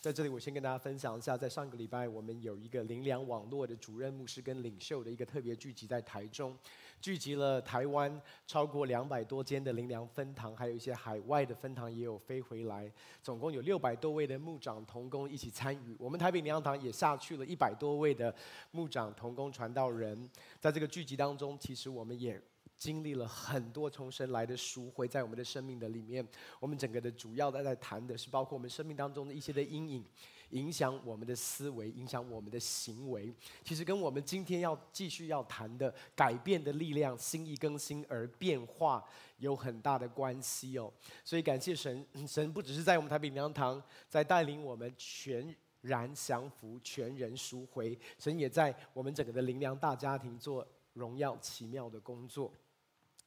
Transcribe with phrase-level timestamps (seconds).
[0.00, 6.56] 在这里，我先跟大家分享一下，在上个礼拜，我们有一个灵粮网络的主任牧师跟领袖的一个特别聚集在台中，
[7.00, 12.88] 聚集了台湾超过两百多间的灵粮分堂，还有一些海外的分堂也有飞回来，
[13.24, 15.96] 总共有六百多位的牧长同工一起参与。
[15.98, 18.32] 我们台北灵粮堂也下去了一百多位的
[18.70, 20.30] 牧长同工传道人，
[20.60, 22.40] 在这个聚集当中，其实我们也。
[22.78, 26.26] 经历了很多重生来的赎回，在我们的生命的里面，
[26.60, 30.04] 我们整个的主要在在谈的是包括我们生命当中的一些的阴影，
[30.50, 33.34] 影响我们的思维，影响我们的行为。
[33.64, 39.04] 其实跟我们今天要继续要谈的改变的力量、心意更新而变化
[39.38, 40.92] 有很大的关系哦。
[41.24, 52.52] 所以感谢神， 神不只是在我们台北灵粮堂在带领我们全然降服、全人赎回，神也在我们整个的灵粮大家庭做荣耀奇妙的工作。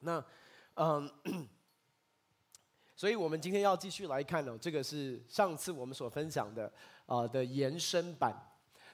[0.02, 0.24] 那，
[0.76, 1.10] 嗯，
[2.96, 6.72] 所以我们今天要继续来看哦，这个是上次我们所分享的
[7.06, 8.36] 啊的延伸版。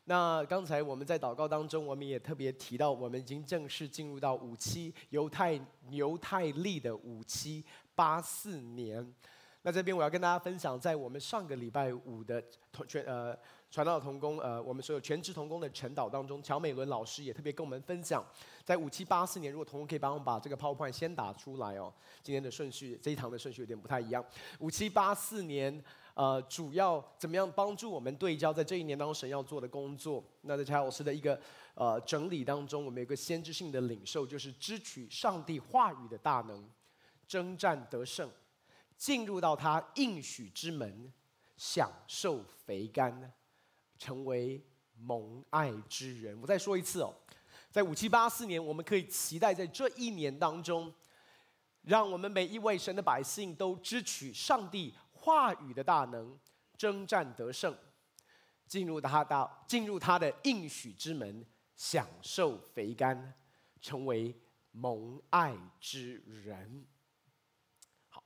[0.06, 5.60] 那刚才我们在祷告当中，我们也特别提到，我们已经正式进入到五七犹太
[5.90, 9.14] 犹太历的五七八四年。
[9.64, 13.38] 那这边我要跟大家分享，在我们上个礼拜五的同全呃。
[13.70, 18.26] 传道同工，呃，我们所有全职同工的晨祷当中，乔美伦老师也特别跟我们分享，
[18.64, 21.94] 在五七八四年，如果同工可以帮我们把这个 PowerPoint 先打出来哦。
[22.24, 24.24] 今天的顺序，这一堂的顺序有点不太一样。
[24.60, 30.24] 五七八四年，呃，主要怎么样帮助我们对焦在这一年当中神要做的工作？
[30.42, 31.40] 那在乔老师的一个
[31.76, 36.68] 呃整理当中，我们有个先知性的领受，就是支取上帝话语的大能，
[37.28, 38.32] 征战得胜，
[38.96, 41.12] 进入到他应许之门，
[41.58, 43.34] 享受肥甘。
[43.98, 44.64] 成为
[44.96, 46.40] 蒙爱之人。
[46.42, 47.14] 我再说一次哦，
[47.70, 50.94] 在五七八四年，我们可以期待在这一年当中，
[51.82, 56.38] 让我们每一位神的百姓都支取上帝话语的大能，
[56.78, 57.76] 征战得胜，
[58.68, 61.46] 进入他的进入他的应许之门，
[61.76, 63.34] 享受肥甘，
[63.82, 64.36] 成为
[64.72, 66.86] 蒙爱之人。
[68.10, 68.24] 好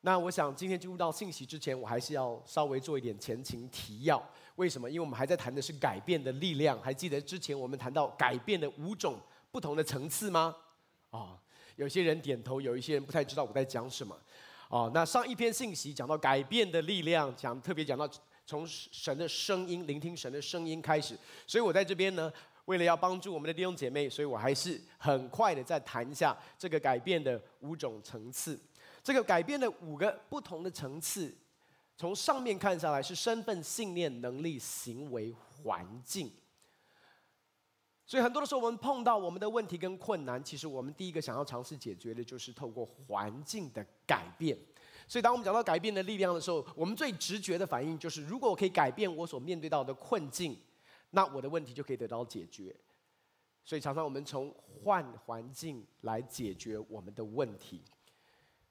[0.00, 4.22] 那我想今天进入到信息之前，我还是要稍微做一点前情提要。
[4.60, 4.90] 为什么？
[4.90, 6.78] 因为我们还在谈的是改变的力量。
[6.82, 9.18] 还记得之前我们谈到改变的五种
[9.50, 10.54] 不同的层次吗？
[11.08, 11.38] 啊、哦，
[11.76, 14.14] 有些人点头，有一些人不太知道我在讲什么。
[14.68, 18.06] 哦，那上一篇信息讲到改变的力量，讲特别讲到
[18.44, 21.16] 从神的声音，聆听神的声音开始。
[21.46, 22.30] 所以我在这边呢，
[22.66, 28.60] 为了要帮助我们的弟兄姐妹，所以我还是很快的再谈一下这个改变的五种层次。
[29.02, 31.34] 这个改变的五个不同的层次，
[32.00, 36.32] 从上面看下来是身份、信念、能力、行为、环境。
[38.06, 44.58] 所以很多的时候，我们碰到我们的问题跟困难，其实我们第一个想要尝试解决的，就是透过环境的改变。
[45.06, 50.58] 所以当我们讲到改变的力量的时候，我们最直觉的反应就是，如果我可以改变我所面对到的困境，
[51.10, 52.74] 那我的问题就可以得到解决。
[53.62, 54.50] 所以常常我们从
[54.82, 57.82] 换环境来解决我们的问题。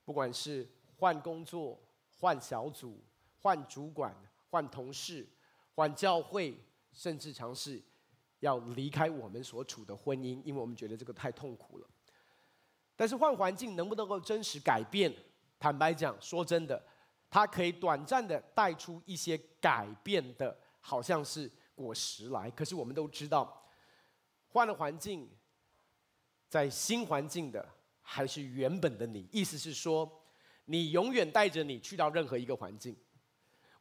[0.03, 0.67] 不管是
[0.97, 1.79] 换工作、
[2.16, 3.00] 换小组、
[3.42, 4.16] 换主管、
[4.50, 5.28] 换同事、
[5.76, 6.58] 换教会，
[6.92, 7.82] 甚至尝试
[8.40, 11.88] 要离开我们所处的婚姻，因为我们觉得这个太痛苦了。
[12.96, 15.14] 但是换环境能不能够真实改变？
[15.58, 16.82] 坦白讲，说真的，
[17.30, 22.50] 它可以短暂的带出一些改变的，好像是果实来。
[22.52, 23.70] 可是我们都知道，
[24.48, 25.30] 换了环境，
[26.48, 27.68] 在新环境的。
[28.12, 30.12] 还是原本的你，意思是说，
[30.66, 32.98] 你永远带着你去到任何一个环境，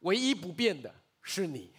[0.01, 1.71] 唯一不变的是你。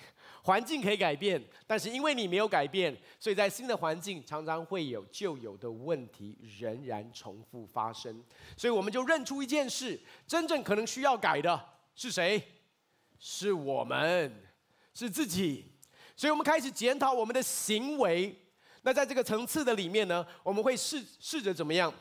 [0.43, 8.25] 环境可以改变，但是因为你没有改变，所以在新的环境常常会有旧有的问题仍然重复发生。
[8.57, 11.63] 所以我们就认出一件事：真正可能需要改的
[11.95, 12.43] 是谁？
[13.19, 14.33] 是我们，
[14.95, 15.67] 是自己。
[16.17, 18.35] 所以我们开始检讨我们的行为。
[18.83, 21.93] 那在这个层次的里面呢，我们会试试着怎么样？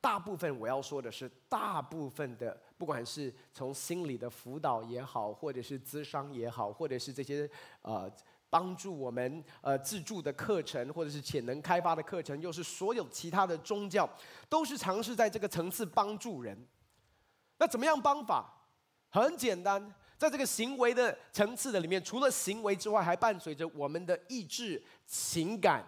[0.00, 7.48] 大部分我要说的是，大部分的，不管是从心理的辅导也好，或者是咨商也好，或者是这些
[7.82, 8.10] 呃
[8.48, 14.08] 帮助我们呃自助的课程，或者是潜能开发的课程，又是所有其他的宗教，
[14.48, 16.56] 都是尝试在这个层次帮助人。
[17.58, 18.52] 那怎么样帮法？
[19.08, 25.84] 很简单，在这个行为的层次的里面，除了行为之外，还伴随着我们的意志、情感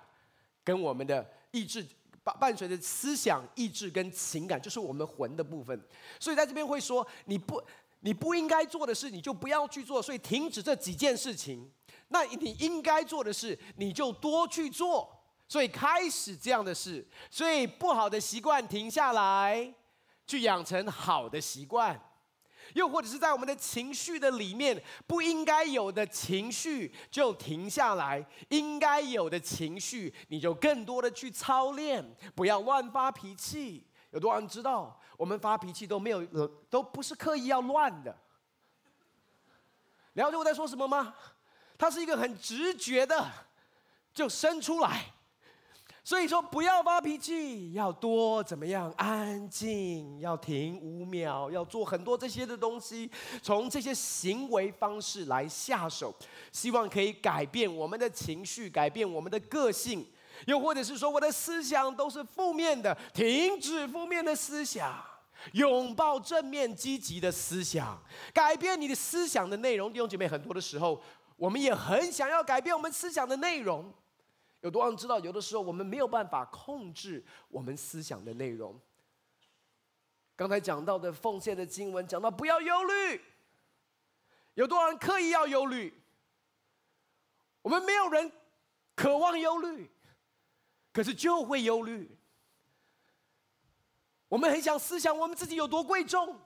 [0.64, 1.86] 跟我们的意志。
[2.34, 5.78] 伴随着思想、意志跟情感，就是我们魂的部分。
[6.18, 7.62] 所以在这边会说，你不
[8.00, 10.00] 你不应该做的事，你就不要去做。
[10.02, 11.70] 所以停止这几件事情。
[12.08, 15.08] 那你应该做的事，你就多去做。
[15.46, 17.06] 所以开始这样的事。
[17.30, 19.74] 所以不好的习惯停下来，
[20.26, 22.00] 去养成好的习惯。
[22.74, 32.04] 又或者是在我们的情绪的里面，不应该有的情绪就停下来，应该有的情绪你就更多的去操练，
[32.34, 33.86] 不要乱发脾气。
[34.10, 36.24] 有多少人知道，我们发脾气都没有，
[36.70, 38.16] 都不是刻意要乱的。
[40.14, 41.14] 了解我在说什么吗？
[41.76, 43.30] 它是一个很直觉的，
[44.12, 45.12] 就生出来。
[46.08, 48.90] 所以说，不要发脾气，要多怎么样？
[48.96, 53.10] 安静，要停五秒，要做很多这些的东西，
[53.42, 56.14] 从这些行为方式来下手，
[56.50, 60.02] 希望可以改变我们的情绪，改变我们的个性。
[60.46, 64.98] 又或者是说，我的思想都是负面的，停止负面的思想，
[65.52, 68.02] 拥抱正面积极的思想，
[68.32, 69.92] 改变你的思想的内容。
[69.92, 71.02] 弟兄姐妹，很多的时候，
[71.36, 73.92] 我们也很想要改变我们思想的内容。
[74.60, 78.78] 有多少人知道，有的时候我们没有办法控制我们思想的内容。
[80.34, 83.20] 刚才讲到的奉献的经文讲到不要忧虑，
[84.54, 85.92] 有多少人刻意要忧虑？
[87.62, 88.32] 我们没有人
[88.94, 89.90] 渴望忧虑，
[90.92, 92.16] 可是就会忧虑。
[94.28, 96.40] 我们很想思想我们自己有多贵重，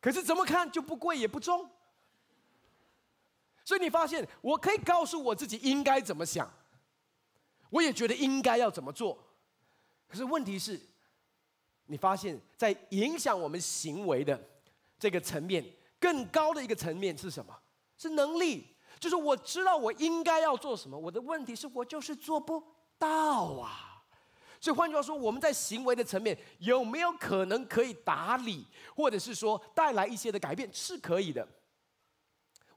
[0.00, 1.70] 可是怎么看就不贵也不重。
[3.64, 6.52] 所以你发现，我可以告诉我自己应该怎么想，
[7.70, 9.18] 我也觉得应该要怎么做。
[10.08, 10.80] 可是问题是，
[11.86, 14.38] 你发现，在影响我们行为的
[14.98, 15.64] 这个层面，
[15.98, 17.56] 更高的一个层面是什么？
[17.96, 20.98] 是能力，就是我知道我应该要做什么。
[20.98, 22.62] 我的问题是我就是做不
[22.98, 24.04] 到啊。
[24.60, 30.68] 所以换句话说，我们在行为的层面有没有可能可以打理，或者是说带来一些的改变？
[30.72, 31.46] 是可以的。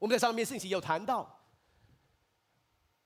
[0.06, 1.28] 我们在上面信息有谈到，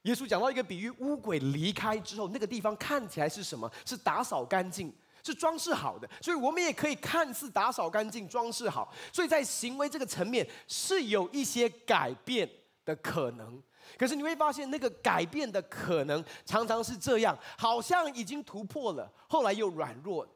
[0.02, 3.72] 耶稣讲到一个比喻，乌鬼离开之后，那个地方看起来是什么？
[3.86, 4.94] 是打扫干净，
[5.24, 6.06] 是装饰好的。
[6.20, 8.92] 所以我们也可以看似打扫干净、装饰好。
[9.10, 12.46] 所以在行为这个层面是有一些改变
[12.84, 13.62] 的可能。
[13.96, 20.28] 可是你会发现，那个改变的可能常常是这样：好像已经突破了，后来又软弱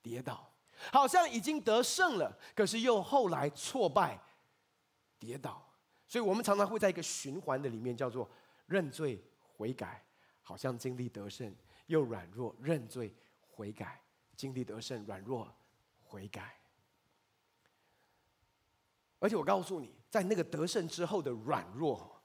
[0.00, 0.36] 跌倒；
[0.92, 4.16] 好像已经得胜了，可是又后来挫败
[5.18, 5.60] 跌倒。
[6.12, 8.30] 所以我们常常会在一个循环的里面，叫做
[8.66, 9.18] 认罪
[9.56, 10.04] 悔改，
[10.42, 11.56] 好像经历得胜，
[11.86, 13.14] 又软弱；认罪
[13.48, 13.98] 悔改，
[14.36, 15.50] 经历得胜，软弱
[16.02, 16.54] 悔改。
[19.20, 22.20] 而且我告诉你，在那个得胜之后的软弱，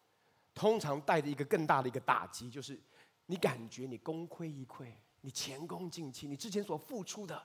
[0.54, 2.78] 通常带着一个更大的一个打击，就是
[3.26, 4.92] 你感觉你功亏一篑，
[5.22, 7.42] 你前功尽弃，你之前所付出的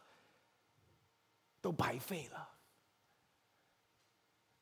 [1.61, 2.52] 都白费了。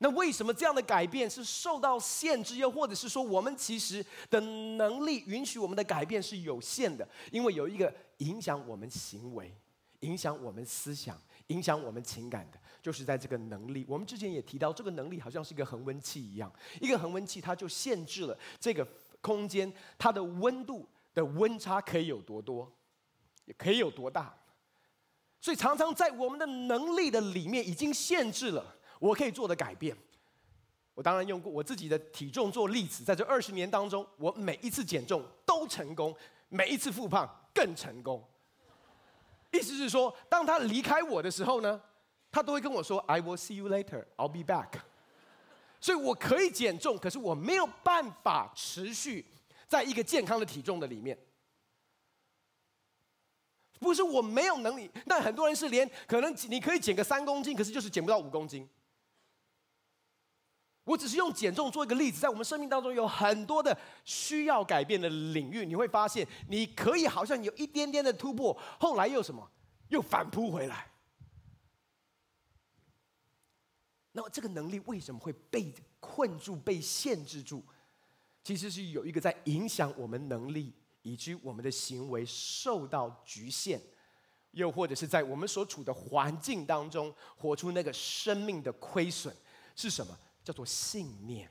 [0.03, 2.57] 那为什么这样的改变是受到限制？
[2.57, 7.07] 又或者是说，我们其实的能力允许我们的改变是有限的？
[7.31, 9.55] 因为有一个影响我们行为、
[10.01, 13.85] 影响我们思想、影响我们情感的，就是在这个能力。
[13.87, 16.51] 我们之前也提到，这个能力好像是一个恒温器一样，
[16.81, 18.83] 一个恒温器它就限制了这个
[19.21, 22.73] 空间它的温度的温差可以有多多，
[23.45, 24.35] 也可以有多大。
[25.43, 28.77] 所以常常在我们的能力的里面已经限制了。
[29.01, 29.97] 我可以做的改变，
[30.95, 36.15] 我当然用过我自己的体重做例子，在这二十年当中，我每一次减重都成功，
[36.49, 38.23] 每一次复胖更成功。
[39.51, 41.81] 意思是说，当他离开我的时候呢，
[42.31, 44.79] 他都会跟我说：“I will see you later, I'll be back。
[45.81, 49.25] ”所以我可以减重，可是我没有办法持续
[49.67, 51.19] 在一个健康的体重的里面。
[53.79, 58.69] 不是我没有能力，但很多人是连可能你可以减个三公斤，可是就是减不到五公斤。
[60.91, 69.49] 我只是用减重做一个例子，在我们生命当中有很多的需要改变的领域，你会发现你可以好像有一点点的突破，后来又什么，
[69.91, 70.91] 又反扑回来。
[74.11, 77.63] 那么这个能力为什么会被困住、被限制住？
[78.43, 83.81] 其实是有一个在影响我们能力，以及我们的行为受到局限，
[84.51, 89.33] 又或者是在我们所处的环境当中活出那个生命的亏损，
[89.77, 90.19] 是什么？
[90.45, 91.51] 叫做信念。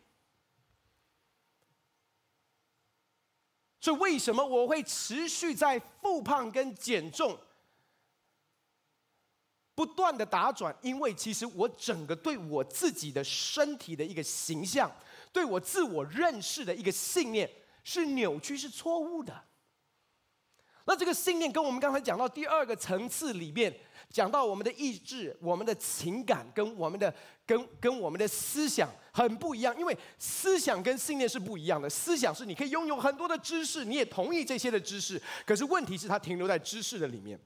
[3.79, 7.39] 所以，为什么我会持续在复胖跟减重
[9.73, 10.75] 不断的打转？
[10.81, 14.91] 因为其实我整个对我自己的身体的一个形象，
[15.31, 17.49] 对我自我认识的一个信念
[17.83, 19.45] 是扭曲、是错误的。
[20.85, 23.79] 那这个信念跟我们刚才讲到第二个层次里面。
[24.09, 27.13] 讲到我们的意志、我们的情感跟我们的
[27.45, 31.87] 跟跟我们的思想很不一样，因为思想跟信念是不一样的。
[31.87, 37.39] 思想是你可以拥有很多的知识，你也同意这些的知识，可是问题是它停留在知识的里面。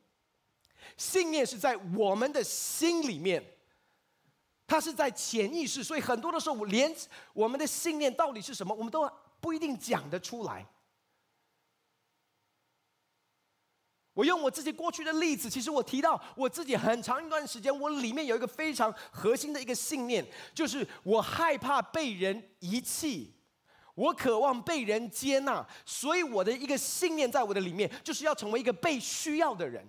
[0.95, 3.43] 信念是在我们的心里面，
[4.65, 6.93] 它是在潜意识，所以很多的时候，我连
[7.33, 9.09] 我们的信念到底是什么，我们都
[9.41, 10.65] 不一定讲得出来。
[14.13, 23.33] 我用我自己过去的例子，其实我提到我自己很长一段时间，我里面有一个非常核心的一个信念，就是我害怕被人遗弃，
[23.95, 29.83] 我渴望被人接纳，所以我的一个信念在我的里面，就是要成为一个被需要的人，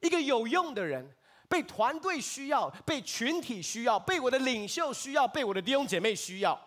[0.00, 1.10] 一个有用的人，
[1.48, 6.60] 被团队需要，被群体需要，被我的领袖需要，被我的弟兄姐妹需要，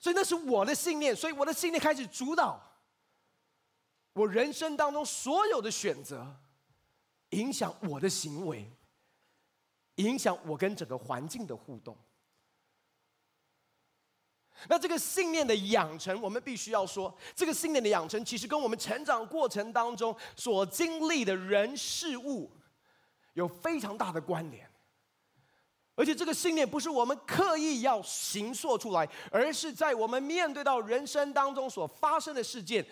[0.00, 2.64] 所以那是我的信念，所以我的信念开始主导。
[4.18, 6.26] 我人生当中所有的选择，
[7.30, 8.68] 影响我的行为，
[9.94, 11.96] 影响我跟整个环境的互动。
[14.68, 22.50] 那这个信念的养成，我们必须要说，这个信念的养成，其实跟我们成长过程当中所经历的人事物，
[23.34, 24.68] 有非常大的关联。
[25.94, 32.84] 而且这个信念不是我们刻意要形塑出来，而是在我们面对到人生当中所发生的事件。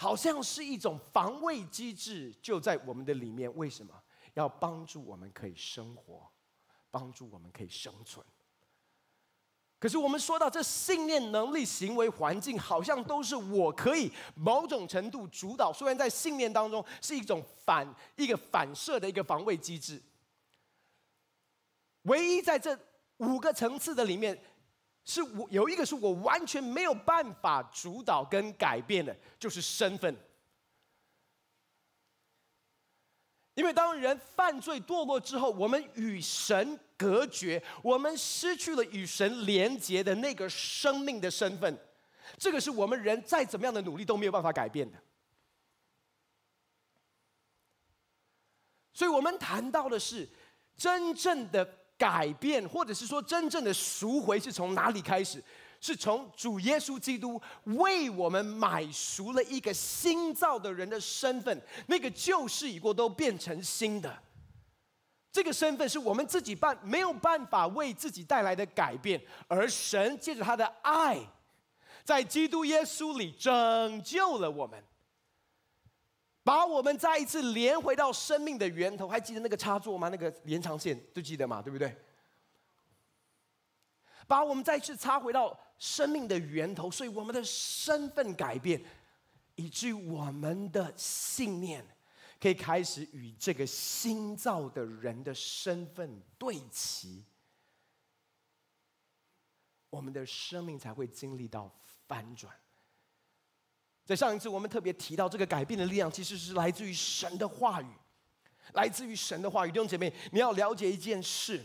[0.00, 3.52] 好像是一种防卫机制，就在我们的里面。
[3.56, 3.92] 为什么？
[4.34, 6.30] 要帮助我们可以生活，
[6.88, 8.24] 帮助我们可以生存。
[9.80, 15.72] 可是我们说到这信念、能力、行为、环境，好像都是我可以某种程度主导。
[15.72, 20.00] 虽然在信念当中是一种反、一个反射的一个防卫机制，
[22.02, 22.78] 唯一在这
[23.16, 24.40] 五个层次的里面。
[25.08, 30.14] 是我有一个是我完全没有办法主导跟改变的，就是身份。
[33.54, 41.74] 因为当人犯罪堕落之后，我们与神隔绝，我们失去了与神连结的那个生命的身份，
[42.36, 44.98] 这个是我们人再怎么样的努力都没有办法改变的。
[48.92, 50.28] 所以我们谈到的是
[50.76, 51.66] 真正的。
[51.98, 55.42] 改变，或者是说真正的赎回，是从哪里开始？
[55.80, 64.16] 是从主耶稣基督为我们买赎了一个新造的人的身份，那个旧事已过，都变成新的。
[65.30, 71.16] 这个身份是我们自己办没有办法为自己带来的改变，而神借着他的爱，
[72.02, 74.82] 在基督耶稣里拯救了我们。
[76.48, 80.08] 把我们再一次连回到生命的源头，还记得那个插座吗？
[80.08, 81.60] 那个延长线都记得吗？
[81.60, 81.94] 对不对？
[84.26, 88.82] 把我们再次插回到生命的源头，所以我们的身份改变，
[89.56, 91.86] 以至于我们的信念
[92.40, 97.22] 可以开始与这个新造的人的身份对齐，
[99.90, 101.70] 我们的生命才会经历到
[102.06, 102.50] 翻转。
[104.08, 107.86] 在上一次，我们特别提到这个改变的力量，其实是来自于神的话语，
[108.72, 109.70] 来自于神的话语。
[109.70, 111.62] 弟兄姐妹，你要了解一件事：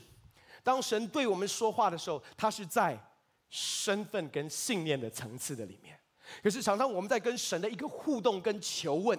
[0.62, 3.02] 当神对我们说话的时候，他是在
[3.48, 5.98] 身份跟信念的层次的里面。
[6.44, 9.18] 可是常常我们在跟神的一个互动跟求问，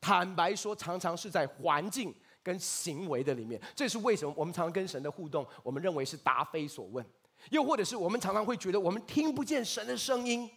[0.00, 3.60] 坦白说，常常是在环境跟行为的里面。
[3.76, 7.04] 这是为什么我们常常跟神的互动，我们认为是答非所问，
[7.50, 10.50] 又或者是我们常常会觉得我们听不见神的声音。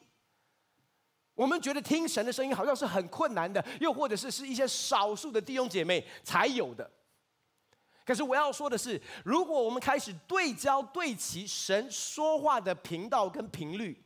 [1.34, 6.90] 我们觉得听神的声音好像是很困难的，又或者是是一些少数的弟兄姐妹才有的。
[8.06, 14.04] 可是我要说的是，如果我们开始对焦对齐神说话的频道跟频率，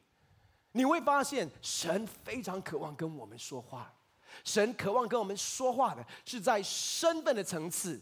[0.73, 3.91] 你会发现神非常渴望跟我们说话。
[4.43, 7.99] 神渴望跟我们说话的是在身份的层次，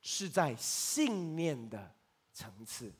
[0.00, 1.94] 是在信念的
[2.32, 2.92] 层次。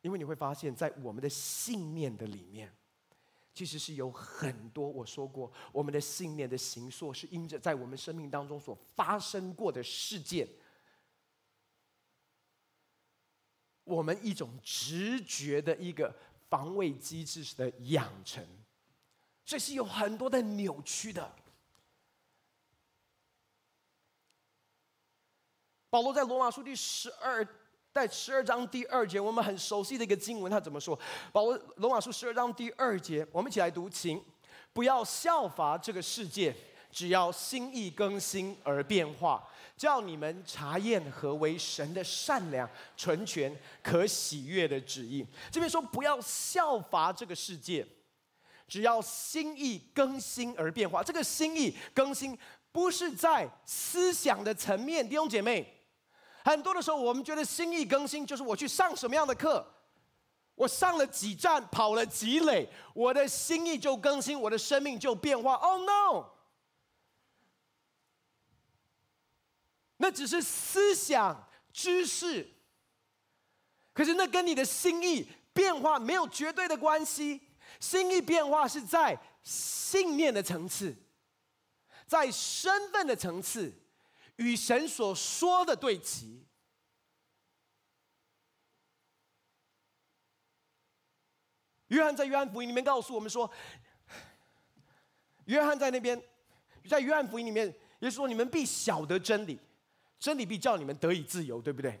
[0.00, 2.72] 因为你会发现在我们的信念的里面。
[3.54, 10.48] 其实是有很多，我说过，我们的信念的形塑是因着在我们生命当中所发生过的事件，
[13.84, 16.12] 我们一种直觉的一个
[16.50, 18.44] 防卫机制的养成，
[19.44, 21.36] 这是有很多的扭曲的。
[25.90, 27.46] 保罗在罗马书第十二。
[27.94, 30.98] 在十二章第二节，我们很熟悉的一个经文，他怎么说？
[31.30, 34.20] 保罗罗马书十二章第二节，我们一起来读，请
[34.72, 36.52] 不要效法这个世界，
[36.90, 45.24] 只要心意更新而变化，叫你们查验何为神的善良、纯全、可喜悦的旨意。
[45.52, 47.86] 这边说不要效法这个世界，
[48.66, 51.00] 只要心意更新而变化。
[51.00, 52.36] 这个心意更新
[52.72, 55.73] 不是在思想的层面，弟兄姐妹。
[56.44, 59.66] 很多的时候，我们觉得心意更新就是我去上什么样的课，
[60.54, 65.54] 我上了几站，跑了几垒，我的心意就更新，我的生命就变化。
[65.54, 66.26] Oh no！
[69.96, 72.50] 那只是思想知识。
[73.94, 77.40] 可是那跟你的心意变化没有绝对的关系，
[77.80, 80.94] 心意变化是在信念的层次，
[82.06, 83.72] 在身份的层次，
[84.36, 86.46] 与神所说的对齐。
[91.88, 93.48] 约翰在约翰福音里面告诉我们说，
[95.44, 96.20] 约翰在那边，
[96.88, 99.60] 在约翰福音里面也说：“你们必晓得真理，
[100.18, 102.00] 真理必叫你们得以自由，对不对？”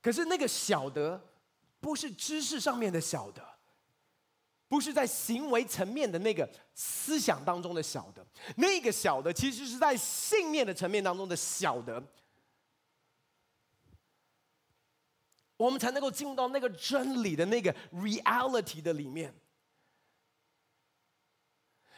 [0.00, 1.34] 可是那个晓得，
[1.80, 3.53] 不是知识上面的晓得，
[4.74, 8.26] 不是在行为层面的那个思想当中的晓得，
[8.56, 12.02] 那个晓得其实是在信念的层面当中的晓得。
[15.56, 19.32] 我们才能够进入到那个真理的那个 reality 的里面。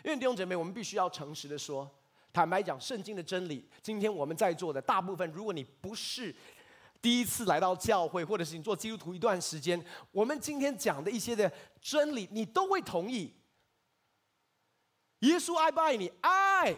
[0.04, 1.90] 因为弟兄姐妹，我们必须要诚实的说，
[2.30, 6.36] 坦白讲，圣经的真理，今天我们在座的大部分，如果你不是
[7.00, 13.34] 第一次来到教会，或者是你做基督徒一段时间，我们今天讲的一些的真理，你都会同意。
[15.20, 16.12] 耶稣爱不爱你？
[16.20, 16.76] 爱。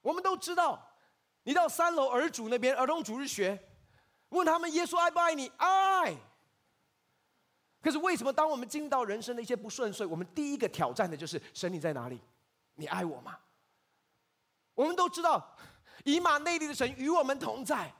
[0.00, 0.96] 我们都知道，
[1.42, 3.58] 你到三楼儿主那边儿童主日学。
[4.30, 5.50] 问他们耶稣爱不爱你？
[5.56, 6.16] 爱。
[7.80, 12.20] 可是为什么当我们进到人生的一些不顺遂，我们第一个挑战的就是神你在哪里？
[12.74, 13.38] 你爱我吗？
[14.74, 15.56] 我们都知道
[16.04, 17.92] 以马内利的神与我们同在，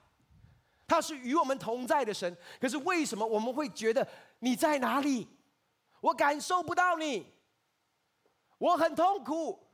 [0.86, 2.36] 他是与我们同在的神。
[2.60, 4.06] 可是为什么我们会觉得
[4.38, 5.28] 你在哪里？
[6.00, 7.32] 我感受不到你，
[8.58, 9.66] 我很痛苦。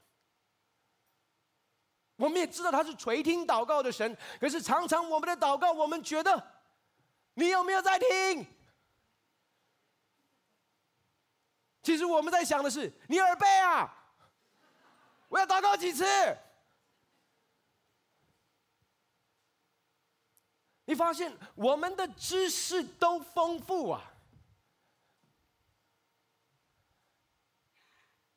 [2.16, 6.42] 我们也知道他是垂听祷告的神，可是常常我们的祷告，我们觉得
[7.34, 8.46] 你有没有在听？
[11.82, 13.94] 其实我们在想的是，你耳背啊！
[15.28, 16.04] 我要祷告几次？
[20.84, 24.12] 你发现我们的知识都丰富啊！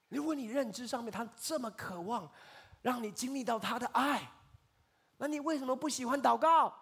[0.09, 2.31] 如果你认知上面他这么渴望。
[2.83, 4.31] 让你经历到他的爱，
[5.17, 6.73] 那你为什么不喜欢祷告？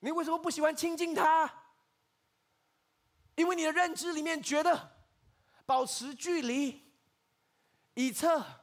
[0.00, 1.48] 你为什么不喜欢亲近他？
[3.36, 4.96] 因为你的认知里面觉得
[5.64, 6.92] 保持距离，
[7.94, 8.59] 以策，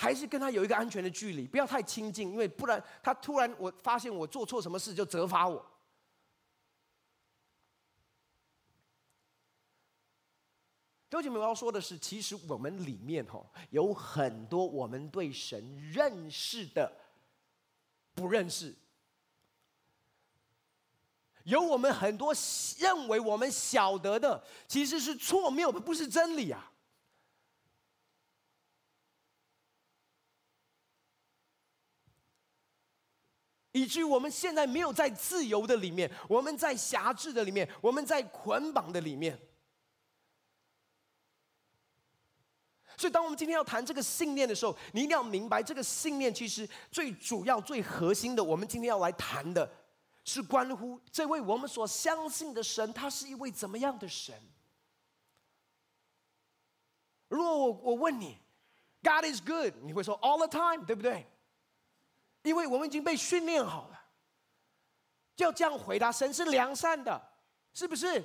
[0.00, 5.66] 还是跟他有一个安全的距离，不要太亲近，因为不然他突然我发现我做错什么事就责罚我。
[11.10, 16.92] 究竟我要说的是，其实我们里面哈有很多我们对神认识的
[18.14, 18.72] 不认识，
[21.42, 22.32] 有我们很多
[22.78, 26.70] 认为我们晓得的，其实是错谬的，不是真理啊。
[33.78, 39.38] 以至于我们现在没有在自由的里面，我们在辖制的里面，我们在捆绑的里面。
[42.96, 49.70] 所以，当我们今天要谈这个信念的时候，你一定要明白，这个信念其实最主要、最核心的，我们今天要来谈的，
[50.24, 54.34] 是关乎这位我们所相信的神，他是一位怎么样的神？
[57.28, 58.36] 如果我我问你
[59.02, 61.24] ，God is good，你会说 all the time，对不对？
[62.48, 64.00] 因为我们已经被训练好了，
[65.36, 67.20] 就这样回答：神是良善的，
[67.74, 68.24] 是不是？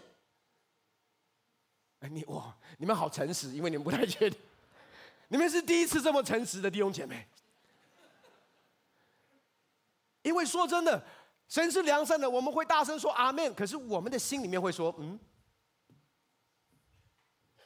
[2.00, 4.40] 哎，你哇，你们好诚实，因为你们不太确定。
[5.28, 7.28] 你们是第一次这么诚实的弟兄姐妹，
[10.22, 11.04] 因为说真的，
[11.50, 13.54] 神是良善的，我们会大声说阿门。
[13.54, 15.20] 可是我们的心里面会说，嗯，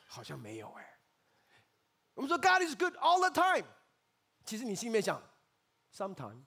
[0.07, 0.97] 好像没有哎。
[2.15, 3.67] 我们说 God is good all the time，
[4.43, 5.21] 其实你心里面想
[5.93, 6.37] ，sometime，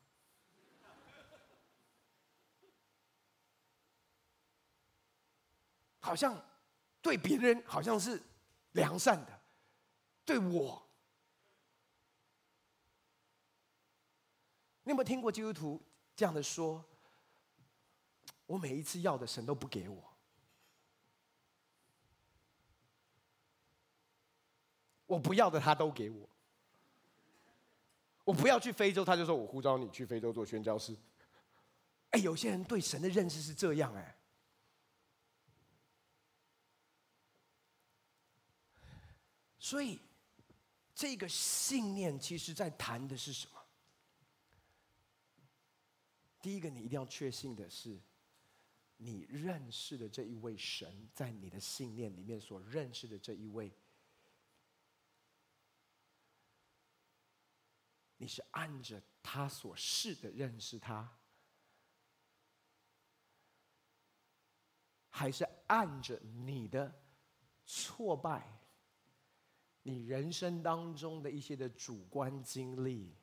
[6.00, 6.42] 好像
[7.03, 8.22] 对别人好像是
[8.72, 9.42] 良善的，
[10.24, 10.87] 对我。
[14.83, 15.79] 你有没有听过基督徒
[16.16, 16.83] 这样的说？
[18.46, 20.16] 我每一次要的神都不给我，
[25.07, 26.30] 我不要的他都给我。
[28.31, 30.97] 我不要去非洲，他就说我呼召你去非洲做宣教士。
[32.11, 34.16] 哎，有些人对神的认识是这样哎。
[39.59, 39.99] 所以，
[40.95, 43.61] 这个信念其实在谈的是什么？
[46.40, 47.99] 第一个，你一定要确信的是，
[48.97, 53.73] 你认识的这一位神，在你的信念里面所认识的这一位，
[58.20, 61.11] 你是按着他所示的认识他，
[65.09, 67.02] 还是按着你的
[67.64, 68.46] 挫败、
[69.83, 73.16] 你人生当中的一些的主观经历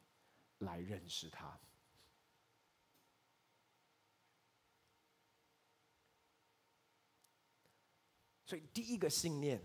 [0.58, 1.60] 来认识他？
[8.48, 9.62] 所以，第一个信念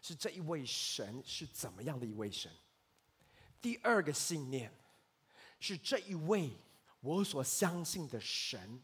[0.00, 2.50] 是这一位神是怎么样的一位神；
[3.60, 4.72] 第二个信念
[5.58, 6.50] 是这一位
[7.00, 8.82] 我所相信的神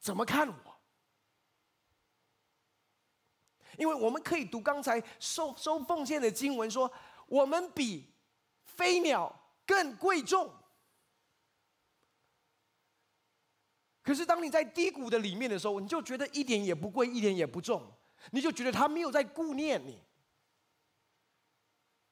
[0.00, 0.80] 怎么看我。
[3.78, 6.90] 因为我们可以读刚才收收奉献的经文说，
[7.26, 8.12] 我们比
[8.62, 9.34] 飞鸟
[9.66, 10.52] 更贵重。
[14.02, 17.90] 可是，当你在低谷的里面的时候，你就觉得一点也不贵，一点也不重，
[18.32, 20.02] 你就觉得他没有在顾念你，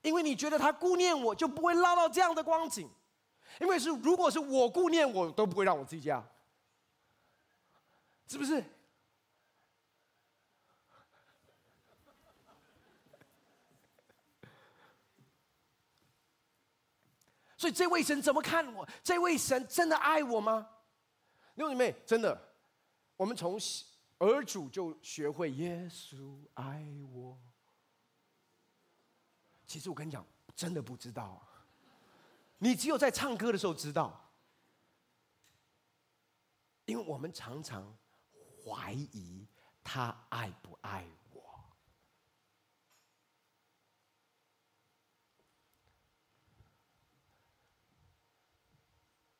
[0.02, 2.88] 因为你觉得他顾念我，就不会落到这样的光景。
[3.60, 6.24] 因为是，如果是我顾念我，都不会让我自己这样，
[8.28, 8.62] 是不是？
[17.56, 18.88] 所以，这位神怎么看我？
[19.02, 20.68] 这位神真的爱我吗？
[21.54, 22.40] 六兄妹，真的，
[23.16, 23.58] 我们从
[24.18, 27.36] 儿主就学会耶稣爱我。
[29.68, 30.26] 其实我跟你讲，
[30.56, 31.46] 真的不知道，
[32.56, 34.18] 你只有在唱歌的时候知道，
[36.86, 37.94] 因为我们常常
[38.64, 39.46] 怀疑
[39.84, 41.42] 他爱不爱我。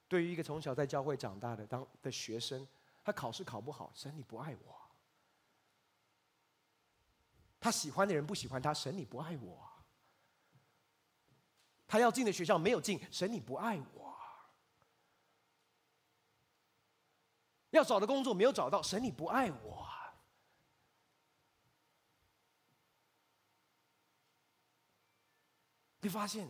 [0.07, 2.69] 对于一个从小在教会长大的当的学生，
[3.03, 4.75] 他考试考不好，神你不爱我；
[7.59, 9.68] 他喜欢的人不喜欢他，神你不爱我；
[11.89, 14.15] 他要进的学校没有进，神你不爱我；
[17.71, 19.89] 要找的工作没有找到，神你不爱我。
[26.01, 26.47] 你发现？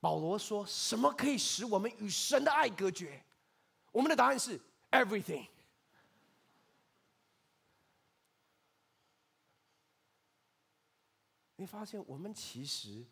[0.00, 3.24] 保罗说：“什么可以使我们与神的爱隔绝？”
[3.92, 5.46] 我们的答案是 “everything”。
[11.56, 13.06] 你发现，我们其实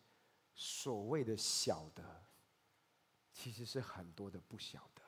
[0.54, 2.02] 所谓的晓得，
[3.32, 5.02] 其实是很多的不晓得。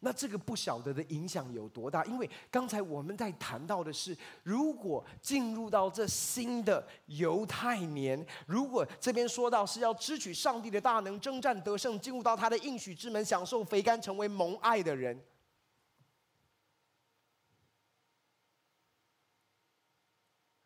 [0.00, 2.04] 那这个不晓得的影响有多大？
[2.04, 15.18] 因为刚才我们在谈到的是，如果进入到这新的犹太年，如果这边说到是要支取上帝的大能，征战得胜，进入到他的应许之门，享受肥甘，成为蒙爱的人，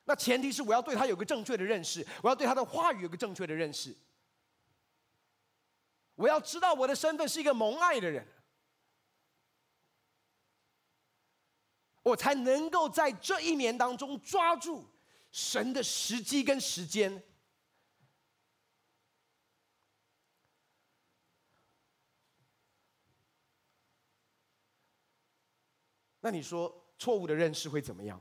[0.09, 3.94] 那前提是我要对他有个正确的认识，我要对他的话语有个正确的认识，
[6.14, 8.27] 我要知道我的身份是一个蒙爱的人。
[12.03, 14.83] 我才能够在这一年当中抓住
[15.31, 17.23] 神的时机跟时间。
[26.21, 28.18] 那你说错误的认识会怎么样？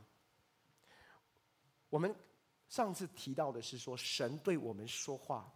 [1.90, 2.14] 我们
[2.68, 5.52] 上次提到的是说，神对我们说话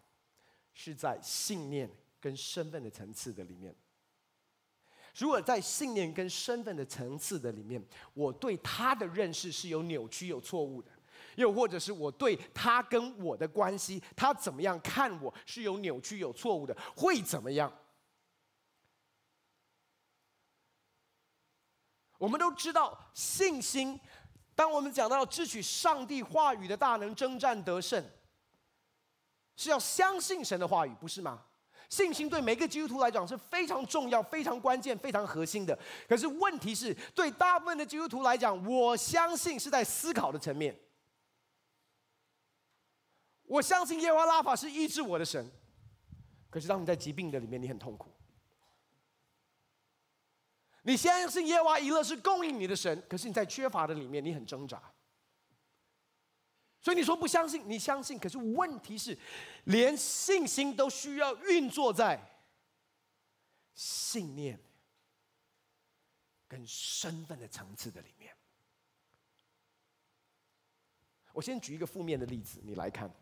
[0.73, 1.89] 是在信念
[2.19, 3.75] 跟身份的层次的里面。
[5.17, 10.89] 如果在信念跟身份的层次的里面，我对他的认识是有扭曲、有错误的；
[11.35, 17.69] 又或者是我对他跟我的关系，他怎么样看我是有扭曲、有错误的，会怎么样？
[22.17, 23.99] 我们都知道，信心，
[24.61, 28.05] 当我们讲到支取上帝话语的大能、征战得胜，
[29.55, 31.43] 是要相信神的话语，不是吗？
[31.89, 35.75] 信心对每个基督徒来讲是非常重要、非常关键、非常核心的。
[36.07, 40.79] 可是问题是，对大部分的基督徒来讲，我相信是在思考的层面。
[43.45, 45.49] 我相信耶和华拉法是医治我的神，
[46.51, 48.10] 可是当你在疾病的里面，你很痛苦。
[50.83, 54.81] 你相信耶和华以勒是供应你的神，可是你在缺乏的里面，你很挣扎。
[56.81, 59.15] 所以你说不相信，你相信，可是问题是，
[59.65, 62.19] 连信心都需要运作在
[63.75, 64.59] 信念
[66.47, 68.35] 跟身份的层次的里面。
[71.33, 73.13] 我先举一个负面的例子，你来看，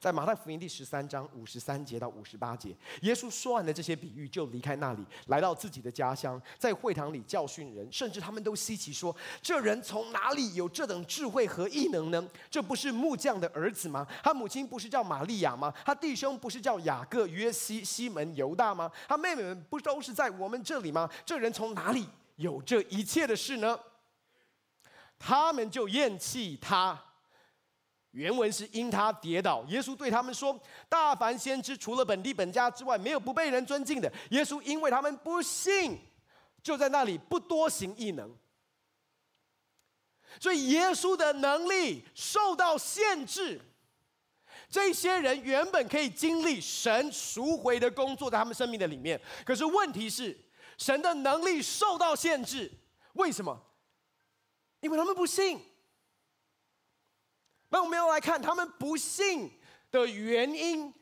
[0.00, 12.28] 在马太福音第十三章五十三节到五十八节，耶稣说完了这些比喻，就离开那里，来到自己的家乡，在会堂里教训人，甚至他们都稀奇说：“这人从哪里有这等智慧和异能呢？
[12.50, 14.06] 这不是木匠的儿子吗？
[14.22, 15.72] 他母亲不是叫玛利亚吗？
[15.84, 18.90] 他弟兄不是叫雅各、约西、西门、犹大吗？
[19.08, 21.10] 他妹妹们不都是在我们这里吗？
[21.24, 23.78] 这人从哪里有这一切的事呢？”
[25.16, 27.00] 他们就厌弃他。
[28.14, 30.56] 原文是因他跌倒，耶稣对他们说
[30.88, 35.98] ：“大凡先知除了本地本家之外，没有不被人尊敬的。”耶稣因为他们不信，
[36.62, 38.32] 就在那里不多行异能。
[40.38, 43.60] 所以耶稣的能力受到限制。
[44.70, 50.38] 这些人原本可以经历神赎回的工作在他们生命的里面，可是问题是
[50.78, 52.70] 神的能力受到限制。
[53.14, 53.60] 为什么？
[54.78, 55.60] 因为他们不信。
[57.74, 59.50] 那我们要来看他们不信
[59.90, 60.94] 的原因，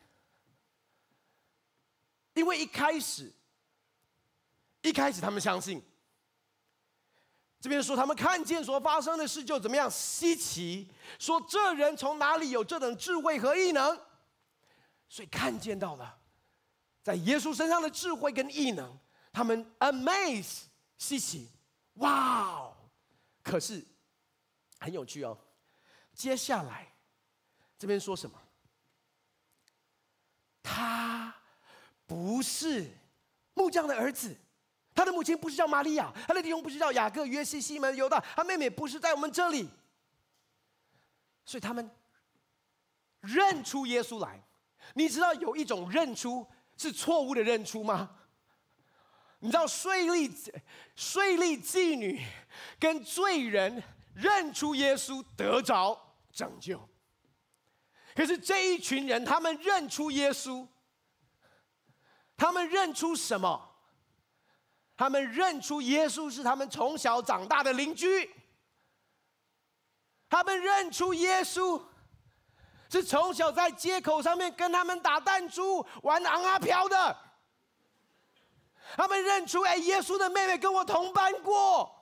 [2.33, 3.31] 因为一开始，
[4.81, 5.83] 一开始他们相信，
[7.61, 14.01] 这边说他们看见所发生的事就怎么样稀奇，说这人从哪里有这等智慧和异能，
[15.11, 16.21] 所以看见到了
[17.03, 18.99] 在耶稣身上的智慧跟异能，
[19.31, 20.63] 他们 amaze
[20.97, 21.51] 稀奇，
[21.97, 22.75] 哇哦！
[23.43, 23.85] 可是
[24.79, 25.37] 很有趣哦。
[26.15, 26.93] 接下来，
[27.79, 28.39] 这边说什么？
[30.63, 31.35] 他
[32.07, 32.89] 不是
[33.55, 34.37] 木匠的儿子，
[34.95, 39.69] 他的母亲不是叫玛利亚，他的弟兄不是叫雅各、约西、西门、犹大，他妹妹不是在我们这里，
[41.45, 41.91] 所以他们
[43.21, 44.41] 认出耶稣来。
[44.95, 46.47] 你知道有一种认出
[46.77, 48.19] 是错误的认出吗？
[49.41, 50.53] 你知道税吏、
[50.95, 52.25] 税吏妓女
[52.79, 53.83] 跟罪人。
[54.15, 55.99] 认出耶稣得着
[56.33, 56.89] 拯救，
[58.15, 60.67] 可是这一群人，他们认出耶稣，
[62.37, 63.71] 他们认出什么？
[64.97, 68.31] 他们认出耶稣是他们从小长大的邻居，
[70.29, 71.83] 他们认出耶稣
[72.91, 77.17] 是从小在街口上面跟他们打弹珠、玩昂啊飘的，
[78.95, 82.02] 他们认出哎，耶稣的妹妹跟我同班过。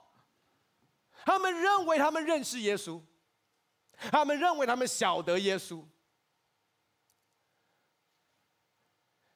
[1.25, 3.01] 他们认为他们认识耶稣，
[3.95, 5.85] 他们认为他们晓得耶稣，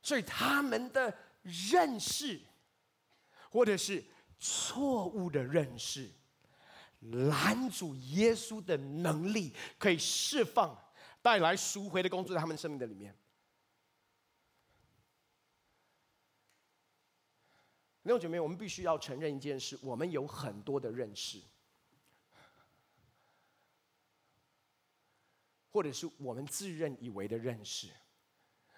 [0.01, 2.41] 所以他们的认识，
[3.51, 4.03] 或者是
[4.39, 6.11] 错误的认识，
[6.99, 10.75] 拦阻耶稣的能力可以释放、
[11.21, 13.15] 带来赎回的工作在他们生命的里面。
[18.03, 21.41] 弟兄姐妹，我们必须要承认一件事：我们有很多的认识。
[25.75, 27.89] 或者是我们自认以为的认识。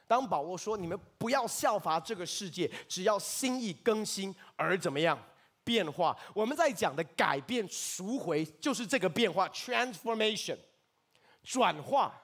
[0.08, 5.16] 当保罗说：“你们不要效法这个世界，只要心意更新而怎么样
[5.64, 10.58] 变化。”我们在讲的改变、赎回，就是这个变化 （transformation）。
[11.44, 12.20] 转化，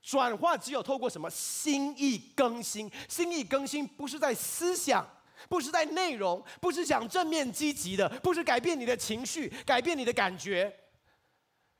[0.00, 1.28] 转化只有透过什么？
[1.28, 2.88] 心意更新。
[3.08, 5.04] 心意更新不是在思想，
[5.48, 10.72] 不是在内容，不是讲正面积极的，不是改变你的情绪，改变你的感觉。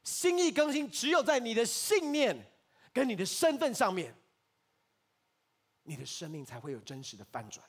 [0.05, 2.53] 心意更新，只有在你的信念
[2.93, 4.15] 跟你的身份上面，
[5.83, 7.67] 你的生命才会有真实的翻转。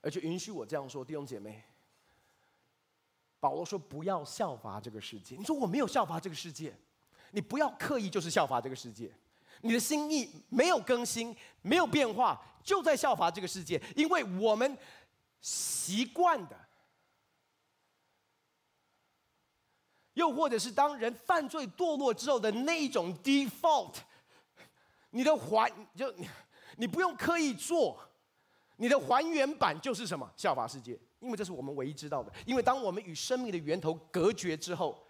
[0.00, 1.62] 而且允许我这样说，弟兄姐妹，
[3.38, 5.36] 保罗说不要效法这个世界。
[5.36, 6.74] 你说我没有效法这个世界，
[7.32, 9.12] 你不要刻意就是效法这个世界。
[9.60, 14.78] 你的心意没有更新，没有变化，就在效法这个世界，因为我们。
[15.40, 16.56] 习惯的，
[20.14, 23.94] 又或者是当人犯罪堕落之后的那一种 default，
[25.10, 26.28] 你的还就你，
[26.76, 27.98] 你不用刻意做，
[28.76, 30.30] 你的还原版就是什么？
[30.36, 32.32] 效法世界，因为这是我们唯一知道的。
[32.44, 35.06] 因为当我们与生命的源头隔绝之后，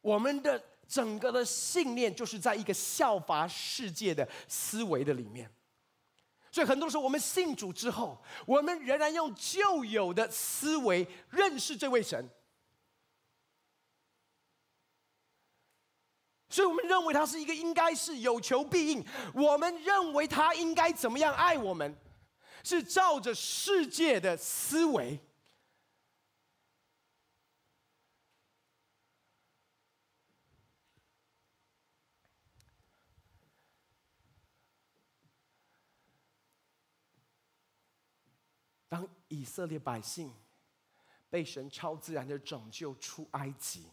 [0.00, 5.50] 我们的整个的信念就是在一个效法世界的思维的里面。
[6.56, 12.30] 所以很多时候，我们信主之后，我们仍然用旧有的思维认识这位神。
[16.48, 21.94] 所以我们认为他是一个应该是有求必应，我们认为他应该怎么样爱我们，
[22.64, 25.20] 是照着世界的思维。
[38.96, 40.32] 当以色列百姓
[41.28, 43.90] 被神超自然的拯救出埃及。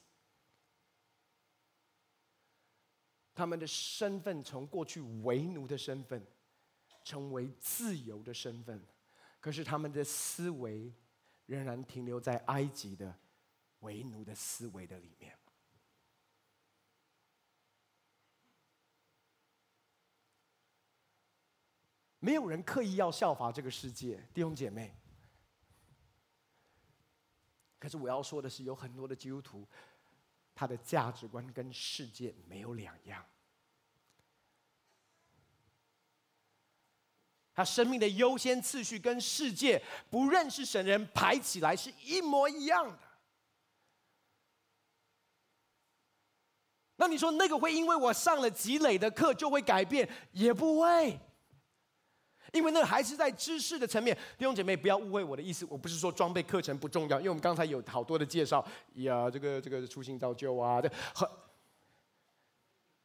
[3.36, 6.26] 他们的身份从过去为奴的身份，
[7.04, 8.82] 成为自由的身份，
[9.42, 10.94] 可是他们的思维
[11.48, 13.14] 仍然停留在埃及的
[13.80, 15.38] 为奴的思维的里面。
[22.24, 24.96] 没有人刻意要效法这个世界，弟兄姐妹。
[27.78, 29.68] 可是我要说的是，有很多的基督徒。
[30.56, 33.26] 他的价值观跟世界没有两样，
[37.54, 43.00] 他生命的优先次序跟世界不认识神人排起来是一模一样的。
[46.96, 50.08] 那你说那个会因为我上了积累的课就会改变？
[50.32, 51.20] 也不会。
[52.54, 58.64] 因为那还是在知识的层面，弟兄姐妹不要误会我的意思，我不是说装备课程不重要，因为我们刚才有好多的介绍，
[58.94, 61.28] 呀，这个这个初心造就啊，这很。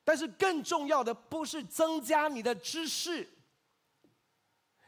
[0.04, 3.28] 但是更重要的不是增加你的知识，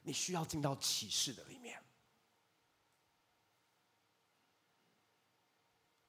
[0.03, 1.79] 你需要进到启示的里面，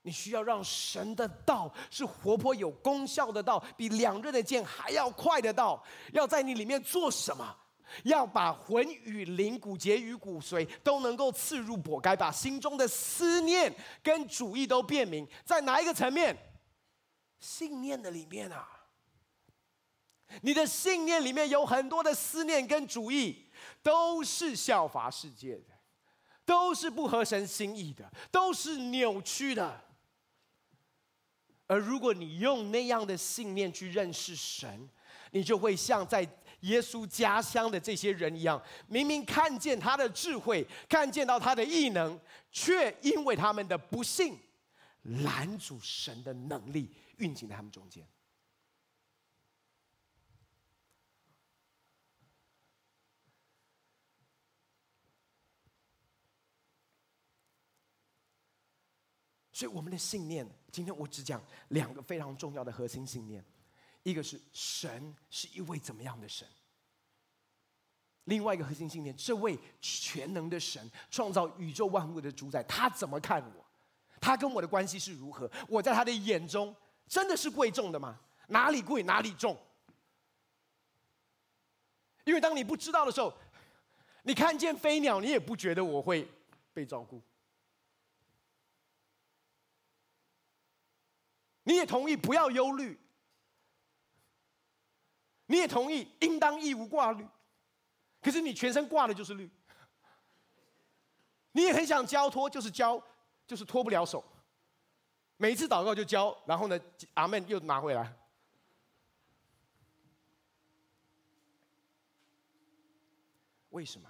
[0.01, 7.57] 你需要让神的道是活泼有功效的道，比两刃的剑还要快的道，要在你里面做什么？
[8.04, 16.36] 要把魂与灵、骨节与骨髓都能够刺入剖开，把心中的思念跟主意都辨明，在哪一个层面？
[17.39, 18.67] 信念的里面啊！
[20.41, 23.49] 你的信念里面有很多的思念跟主意，
[23.84, 25.73] 都是效法世界的，
[26.45, 29.82] 都是不合神心意的，都是扭曲的。
[31.67, 34.89] 而如果你用那样的信念去认识神，
[35.32, 36.27] 你就会像在。
[36.62, 42.19] 耶稣家乡的这些人一样，明明看见他的智慧，看见到他的异能，
[42.52, 44.38] 却因为他们的不信，
[45.24, 48.08] 拦阻神的能力运行在他们中间。
[59.54, 63.45] 所以，我们的信念，今天我只讲两个非常重要的核心信念。
[64.03, 66.47] 一个是神是一位怎么样的神？
[68.25, 73.65] 另外一个核心信念，这位全能的神创造宇宙万物的主宰，他怎么看我？
[74.19, 75.49] 他跟我的关系是如何？
[75.67, 76.75] 我在他的眼中
[77.07, 78.19] 真的是贵重的吗？
[78.47, 79.57] 哪里贵哪里重？
[82.23, 83.35] 因为当你不知道的时候，
[84.23, 86.27] 你看见飞鸟，你也不觉得我会
[86.73, 87.21] 被照顾。
[91.63, 92.99] 你也同意不要忧虑。
[95.51, 97.27] 你也同意应当义无挂虑，
[98.21, 99.51] 可是你全身挂的就是虑。
[101.51, 102.97] 你也很想交托，就是交，
[103.45, 104.23] 就是脱不了手。
[105.35, 106.79] 每一次祷告就交，然后呢，
[107.15, 108.17] 阿门又拿回来。
[113.71, 114.09] 为什么？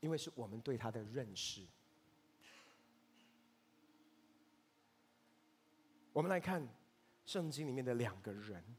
[0.00, 1.60] 因为是我们对他的认识。
[6.14, 6.66] 我们来看
[7.26, 8.77] 圣经里面的两个人。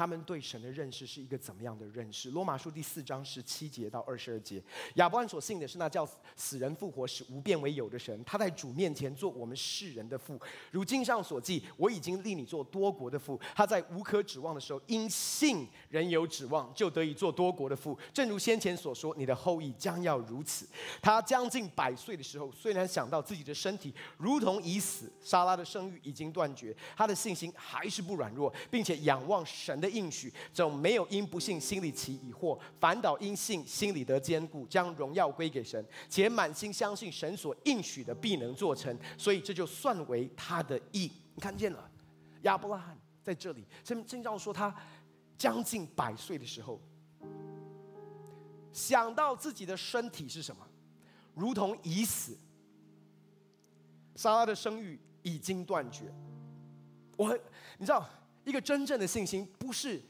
[0.00, 2.30] 他们对神的认识是一个怎么样的认识？
[2.30, 4.62] 罗马书第四章十七节到二十二节，
[4.94, 8.24] 亚伯兰所信的是那叫死人复活、使无变为有的神。
[8.24, 10.40] 他在主面前做我们世人的父。
[10.70, 13.38] 如经上所记，我已经立你做多国的父。
[13.54, 17.98] 他在无可指望的时候，因信仍有指望，就得以做多国的父。
[18.10, 20.66] 正如先前所说，你的后裔将要如此。
[21.02, 41.10] 他将近百岁的时候，虽然想到自己的身体如同已死，撒拉的生育已经断绝，他的信心还是不软弱，并且仰望神的应许，总没有因不信心里起疑惑，反倒因信心里得坚固，将荣耀归给神，且满心相信神所应许的必能做成，所以这就算为他的义。
[41.34, 41.90] 你看见了，
[42.42, 44.74] 亚伯拉罕在这里，圣经上说他
[45.36, 46.80] 将近百岁的时候，
[48.72, 50.66] 想到自己的身体是什么，
[51.34, 52.38] 如同已死，
[54.14, 56.12] 撒拉的生育已经断绝。
[57.16, 57.36] 我，
[57.78, 58.08] 你知道。
[58.50, 60.02] 一个真正的信心，不是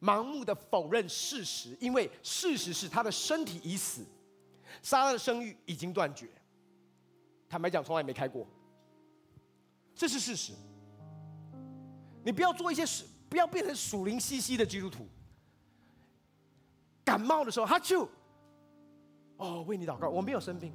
[0.00, 4.06] 盲目的否认事实，因为事实是他的身体已死，
[4.80, 6.28] 撒拉的生育已经断绝。
[7.48, 8.46] 坦白讲，从来没开过，
[9.94, 10.52] 这是事实。
[12.24, 15.06] 你不要做一些事，不要变成属灵兮兮的基督徒。
[17.04, 18.08] 感冒的时候，他就
[19.38, 20.72] 哦，为你祷告，我没有生病，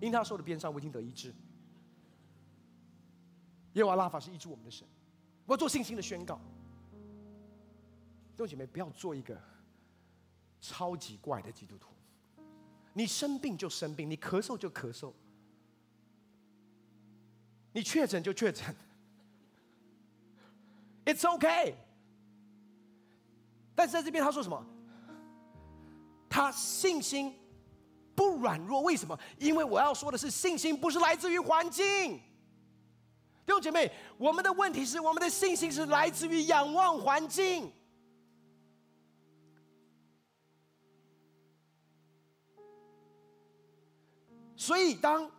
[0.00, 1.32] 因他受的鞭伤，我已经得医治。
[3.74, 4.86] 耶和华拉法是医治我们的神。
[5.46, 6.40] 我要做信心的宣告，
[8.36, 9.40] 弟兄姐妹，不要做一个
[10.60, 11.90] 超级怪的基督徒。
[12.92, 15.12] 你生病就生病，你咳嗽就咳嗽，
[17.72, 18.74] 你确诊就确诊
[21.04, 21.76] ，It's OK。
[23.74, 24.66] 但是在这边他说什么？
[26.28, 27.34] 他信心
[28.14, 29.18] 不软弱，为什么？
[29.38, 32.20] 因为我要说的是，信心不是来自于环境。
[33.46, 33.88] 弟兄姐妹，
[34.18, 37.72] 我们的问题是，我们的信心是来自于仰望环境。
[44.56, 45.30] 所以，当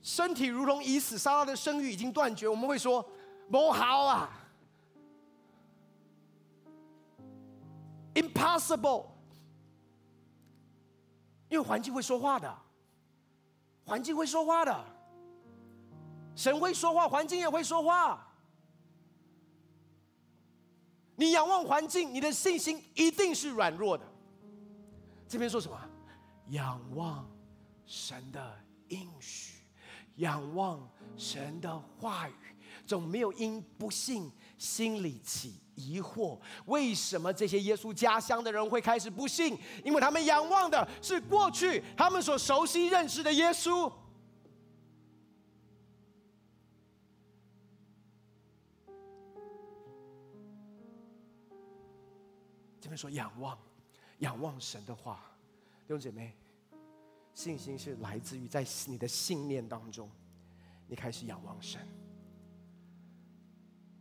[0.00, 3.04] 身体如同已死，撒拉的生育已经断绝，我们会说
[3.50, 4.30] 不好啊
[8.14, 9.06] ，impossible，
[11.48, 12.56] 因为环境会说话的，
[13.84, 14.84] 环境会说话的，
[16.38, 18.24] 神会说话，环境也会说话。
[21.16, 24.06] 你仰望环境，你的信心一定是软弱的。
[25.26, 25.76] 这边说什么？
[26.50, 27.28] 仰望
[27.86, 29.64] 神的应许。
[30.18, 32.34] 仰望神的话语，
[32.86, 36.38] 总没有因不信心里起疑惑。
[36.66, 39.58] 为什么这些耶稣家乡的人会开始不信？
[39.84, 43.92] 因为他们仰望的是过去他们所熟悉认识的耶稣。
[52.98, 53.56] 说仰望，
[54.18, 55.24] 仰望神的话，
[55.86, 56.34] 弟兄姐妹。
[57.34, 60.10] 信心是来自于在你的信念当中，
[60.88, 61.80] 你开始仰望神，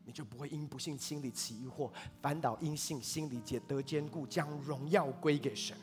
[0.03, 5.77] 你就不会因不信心里起疑惑，反倒因信心里解得坚固，将荣耀归给神，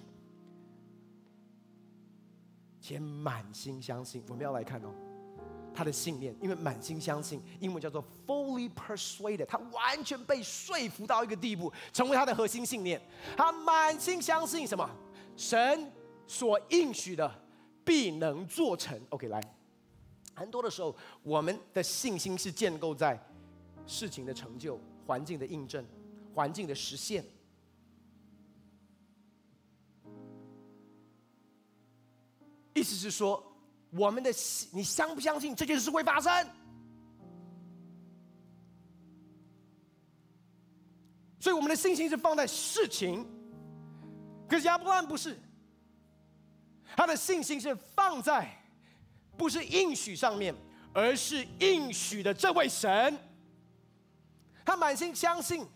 [2.80, 4.24] 且满心相信。
[4.28, 4.92] 我们要来看哦，
[5.74, 13.00] 他的信念，因为满心相信，英文叫做 fully persuaded，他完全被说服到一个地步，成为他的核心信念。
[13.36, 14.88] 他满心相信什么？
[15.36, 15.92] 神
[16.26, 17.40] 所应许的。
[17.86, 18.98] 必能做成。
[19.10, 19.38] OK，来，
[20.34, 23.22] 很多的时候，我们的信心是建构在
[23.86, 25.84] 事情的成就、环境的印证、
[26.34, 27.22] 环境的实现。
[32.72, 33.53] 意思是说，
[33.96, 36.48] 我们的信，你相不相信这件事会发生？
[41.38, 43.26] 所以，我们的信心是放在事情。
[44.48, 45.38] 可是亚伯拉罕不是。
[46.96, 48.48] 他的信心是放在
[49.36, 50.54] 不是应许上面，
[50.92, 53.18] 而是应许的这位神。
[54.64, 55.66] 他满心相信，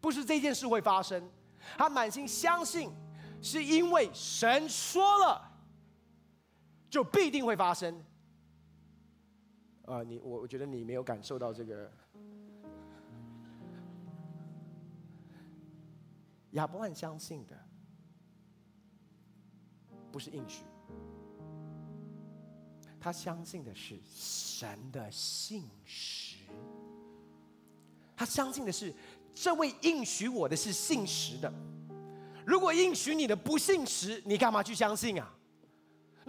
[0.00, 1.30] 不是这件事会发生，
[1.78, 2.90] 他满心相信，
[3.40, 5.45] 是因为神说了，
[6.96, 8.02] 就必定会发生。
[9.84, 11.92] 啊，你我我觉得你没有感受到这个。
[16.52, 17.54] 亚伯兰相信的。
[20.10, 20.62] 不是应许，
[22.98, 26.38] 他相信的是神的信实。
[28.16, 28.94] 他相信的是
[29.34, 31.52] 这位应许我的是信实的。
[32.46, 35.35] 如果应许你的不信实，你干嘛去相信啊？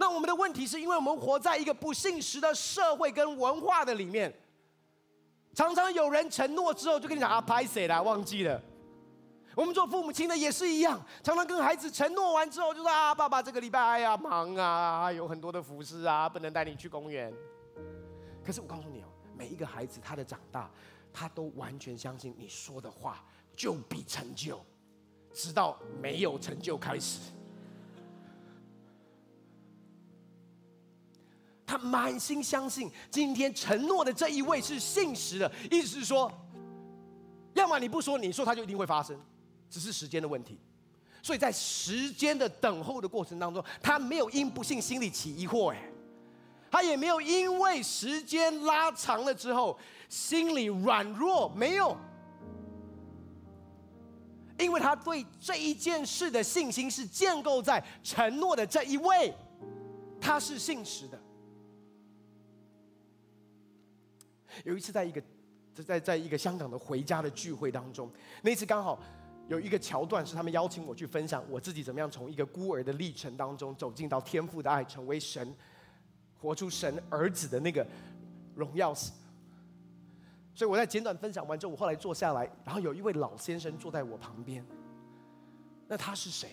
[0.08, 4.32] 那我们的问题是因为我们活在一个不信实的社会跟文化的里面，
[5.52, 8.58] 常常有人承诺之后就跟你讲啊，拍谁啦，忘记了。
[9.54, 17.30] 我们做父母亲的也是一样，常常跟孩子承诺完之后，就说啊，爸爸这个礼拜哎呀忙啊，有很多的服饰啊，不能带你去公园。
[18.42, 20.70] 可是我告诉你哦，每一个孩子他的长大，
[21.12, 23.22] 他都完全相信你说的话
[23.54, 24.58] 就必成就，
[25.34, 27.18] 直到没有成就开始。
[31.68, 36.32] 他满心相信今天承诺的这一位是信实的，意思是说，
[37.52, 39.14] 要么你不说，你说他就一定会发生。
[39.68, 40.58] 只是时间的问题，
[41.22, 45.90] 所以在时间的等候的过程当中，他没有因不信心里起疑惑，哎，
[46.70, 51.94] 他也没有因为时间拉长了之后心里软弱，没有，
[54.58, 59.34] 因为他对这一件事的信心是建构在承诺的这一位，
[60.18, 61.17] 他是信实的。
[64.64, 65.20] 有一次，在一个
[65.74, 68.10] 在在在一个香港的回家的聚会当中，
[68.42, 68.98] 那次刚好。
[69.48, 75.54] 有一个桥段是他们邀请我去分享我自己怎么样从一个孤儿的历程当中走进到天父的爱，成为神，
[76.38, 77.86] 活出神儿子的那个
[78.54, 78.92] 荣耀。
[78.94, 79.08] 所
[80.60, 84.62] 以我在简短分享完之后，我后来坐下来，然后有一位老先生坐在我旁边。
[85.86, 86.50] 那他是谁？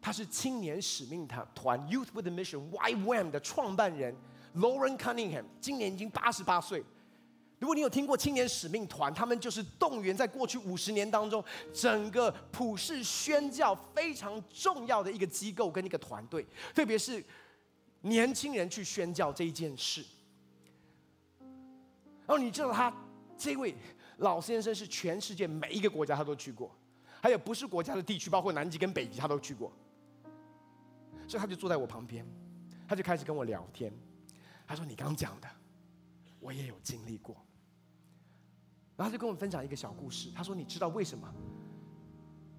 [0.00, 4.12] 他是青年使命团团 Youth with a Mission YWAM 的创办人
[4.56, 6.84] ，Lauren Cunningham，今年已经八十八岁。
[7.58, 17.24] 如果你有听过青年使命团，他们就是动员在过去五十年当中，整个普世宣教非常重要的一个机构跟一个团队，特别是
[18.02, 20.04] 年轻人去宣教这一件事。
[21.40, 22.94] 然后你知道他
[23.36, 23.74] 这位
[24.18, 26.70] 老先生是全世界每一个国家他都去过，
[27.20, 29.72] 还有不是国家的地区，包括南极跟北极他都去过。
[31.26, 32.24] 所以他就坐在我旁边，
[32.86, 33.92] 他就开始跟我聊天。
[34.66, 35.48] 他说：“你刚讲的，
[36.38, 37.36] 我也有经历过。”
[38.98, 40.28] 然后他就跟我们分享一个小故事。
[40.34, 41.32] 他说：“你知道为什么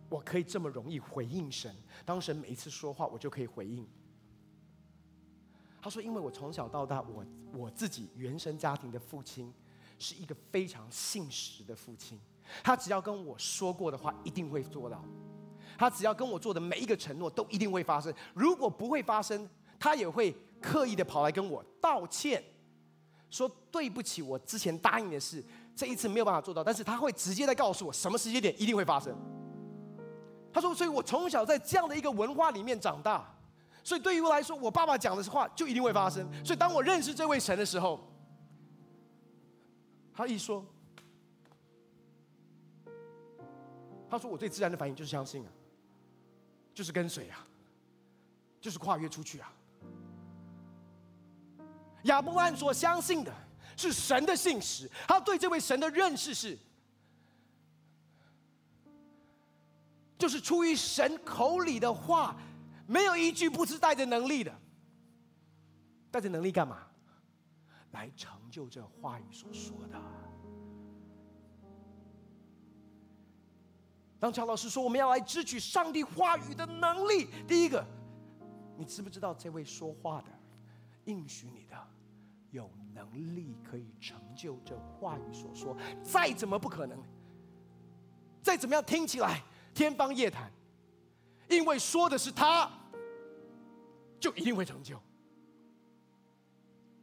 [0.07, 1.75] 我可以这么容易回应神？
[2.05, 3.85] 当神每一次说话，我就可以回应。”
[5.81, 9.53] 他说：“因为我从小到大，我我自己原生家庭的父亲
[9.97, 12.17] 是一个非常信实的父亲。
[12.63, 15.03] 他只要跟我说过的话，一定会做到。
[15.77, 18.13] 他只要跟我做的每一个承诺，都一定会发生。
[18.33, 22.43] 如果不会发生，他也会刻意的跑来跟我道歉，
[23.29, 25.43] 说对不起，我之前答应的事，
[25.75, 26.63] 这一次没有办法做到。
[26.63, 29.15] 但是他会直接的告诉我，什么时间点一定会发生。
[30.51, 33.25] 他说，所以我从小在这样的一个文化里面长大。”
[33.81, 36.27] 所以对于我来说，我爸爸讲的话就一定会发生。
[36.45, 37.99] 所以当我认识这位神的时候，
[40.13, 40.63] 他一说，
[44.09, 45.49] 他说我最自然的反应就是相信啊，
[46.73, 47.47] 就是跟随啊，
[48.59, 49.51] 就是跨越出去啊。
[52.03, 53.33] 亚伯兰所相信的
[53.79, 56.57] 是神的信实，他对这位神的认识是，
[60.17, 62.35] 就是出于神口里的话。
[62.85, 64.51] 没有一句不是带着能力的，
[66.09, 66.87] 带着能力干嘛？
[67.91, 70.01] 来成就这话语所说的。
[74.19, 77.85] 当乔老师说我们要来支取上帝话语的能力，第一个，
[78.75, 80.27] 你知不知道这位说话的
[81.05, 81.77] 应许你的，
[82.49, 82.67] 有
[82.99, 85.77] 能力可以成就这话语所说？
[86.03, 86.97] 再怎么不可能，
[88.41, 89.41] 再怎么样听起来
[89.73, 90.51] 天方夜谭，
[91.47, 92.69] 因为说的是他。
[94.19, 94.99] 就一定会成就。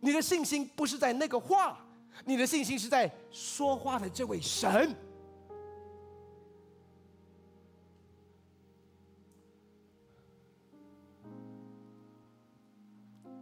[0.00, 1.78] 你的信心不是在那个话，
[2.26, 4.94] 你的信心是在说话的这位神。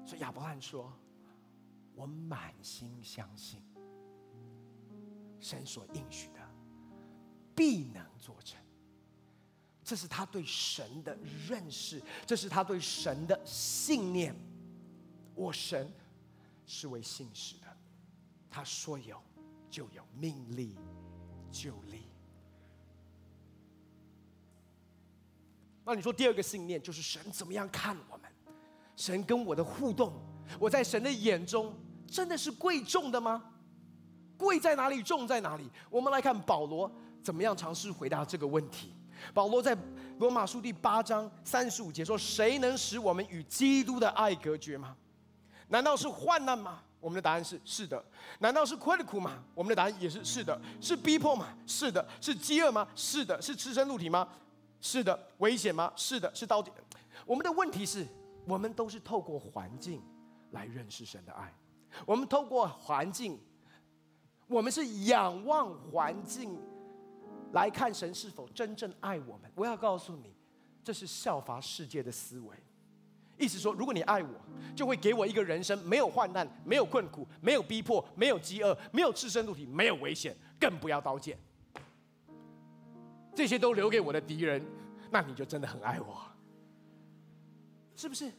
[0.07, 0.92] 所以亚伯兰说
[1.95, 3.62] ：“我满心相信，
[5.40, 6.40] 神所应许的
[7.55, 8.61] 必能做成。”
[9.84, 11.14] 这是他对神的
[11.47, 14.34] 认识，这是他对神的信念。
[15.34, 15.92] 我神
[16.64, 17.66] 是为信实的，
[18.49, 19.20] 他说有
[19.70, 20.76] 就有，命立
[21.53, 22.09] 就立。
[25.84, 28.32] 那你说第二个信念就是神怎么样看我们？
[28.97, 30.14] 神跟我的互动，
[30.59, 31.74] 我在神的眼中
[32.07, 33.42] 真的是贵重的吗？
[34.36, 35.03] 贵在哪里？
[35.03, 35.70] 重在哪里？
[35.88, 36.90] 我们来看保罗
[37.22, 38.92] 怎么样尝试回答这个问题。
[39.32, 39.76] 保罗在
[40.18, 44.97] 罗马书第八章三十五节说：“谁能使我们与基督的爱隔绝吗？
[45.68, 46.82] 难道是患难吗？
[47.01, 48.05] 我们的答案是是的。
[48.40, 49.42] 难道是困苦吗？
[49.55, 50.61] 我们的答案也是是的。
[50.80, 51.57] 是逼迫吗？
[51.66, 52.07] 是的。
[52.20, 52.86] 是饥饿吗？
[52.95, 53.40] 是的。
[53.40, 54.28] 是赤身露体吗？
[54.80, 55.18] 是的。
[55.38, 55.92] 危险吗？
[55.97, 56.32] 是的。
[56.34, 56.70] 是到底。
[57.24, 58.07] 我们的问题是
[58.47, 60.03] 我们都是透过环境
[60.55, 61.52] 来认识神的爱。
[62.07, 63.38] 我们透过环境，
[64.46, 66.59] 我们是仰望环境。”
[67.52, 69.48] 来看神是否真正爱我们。
[69.55, 70.34] 我要告诉你，
[70.82, 72.57] 这是效法世界的思维。
[73.38, 74.28] 意思说，如果你爱我，
[74.74, 81.38] 就会给我一个人生，没有患难，没有困苦，没有逼迫，没有饥饿，没有赤身露体，没有危险，更不要刀剑。
[83.36, 84.61] 这些都留给我的敌人，
[85.12, 86.22] 那你就真的很爱我，
[87.94, 88.32] 是不是？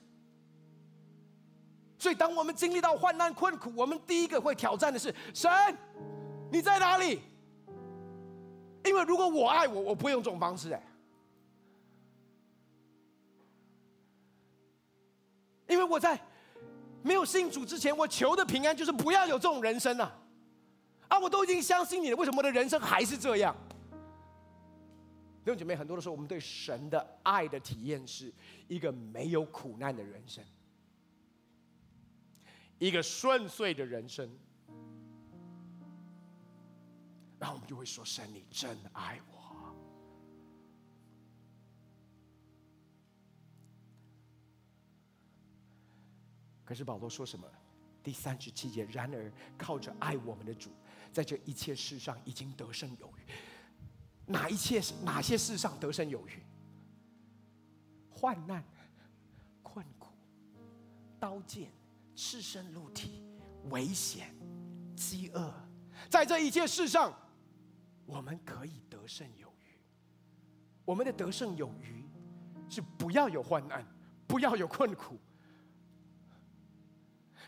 [2.06, 5.52] 所以，当我们经历到患难困苦，我们第一个会挑战的是：神，
[6.52, 7.20] 你在哪里？
[8.84, 10.84] 因为如果我爱我，我不会用这种方式哎。
[15.68, 16.22] 因为我在
[17.02, 20.16] 没有信主之前，我求的平安就是不要有这种人生啊！
[21.08, 23.56] 啊，我都已经相信你了，为什么我的人生还是这样？
[25.44, 28.32] 弟兄姐妹，很多的时候，我们对神的爱的体验是
[28.68, 30.44] 一个没有苦难的人生，
[32.80, 34.30] 一个顺遂的人生。
[37.40, 39.36] 然后我们就会说：“神，你真爱我。”
[46.64, 47.48] 可是保罗说什么？
[48.02, 50.72] 第三十七节，然而靠着爱我们的主，
[51.12, 53.22] 在这一切事上已经得胜有余。
[54.26, 54.82] 哪一切？
[55.04, 56.44] 哪些事上得胜有余？
[58.10, 58.64] 患难、
[59.62, 60.14] 困苦、
[61.20, 61.72] 刀剑、
[62.16, 63.24] 赤身露体、
[63.70, 64.36] 危险、
[64.96, 65.54] 饥饿，
[66.10, 67.14] 在这一切事上。
[68.08, 69.80] 我们可以得胜有余。
[70.86, 72.06] 我们的得胜有余，
[72.70, 73.84] 是不要有患难，
[74.28, 75.18] 不要有困苦。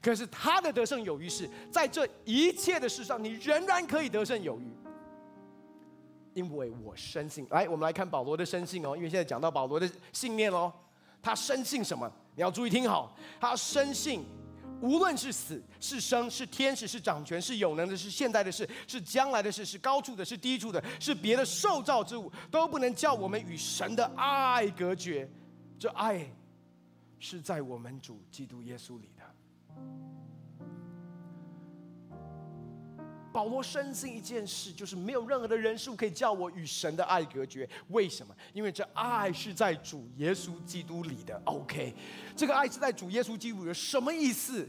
[0.02, 4.76] 可是他的得胜有余是在这一切的事上，你仍然可以得胜有余，
[6.34, 7.46] 因为我深信。
[7.52, 10.74] 来，我们来看保罗的深信哦，因为现在讲到保罗的信念哦，
[11.22, 12.12] 他深信什么？
[12.36, 14.26] 你要注意听好，他深信，
[14.82, 25.30] 无论是死是生，是天使是掌权是有能的，是现在的事是将来的事，是高处的，是低处的，是别的受造之物，都不能叫我们与神的爱隔绝。
[25.80, 26.28] 这爱
[27.20, 29.24] 是在我们主基督耶稣里的。
[33.38, 37.70] 保罗深信一件事，就是没有任何的人数可以叫我与神的爱隔绝。
[37.90, 38.36] 为什么？
[38.52, 41.40] 因为这爱是在主耶稣基督里的。
[41.46, 41.94] OK，
[42.36, 44.68] 这个爱是在主耶稣基督里的，什么意思？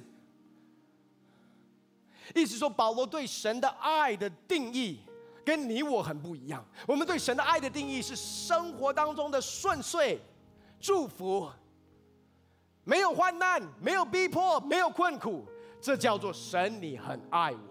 [2.35, 5.01] 意思说，保罗对神的爱的定义
[5.47, 6.62] 跟你我很不一样。
[6.87, 10.21] 我们对神的爱的定义是生活当中的顺遂、
[10.79, 11.51] 祝福，
[12.85, 15.47] 没有患难，没有逼迫，没有困苦，
[15.81, 17.68] 这叫做神，你很爱我。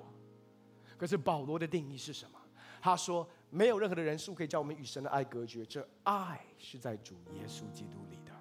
[0.98, 2.40] 可是保罗的定义是什么？
[2.80, 8.32] 他说：“没有任何的人数可以叫我们与神的爱隔绝，这爱是在主耶稣基督里的。”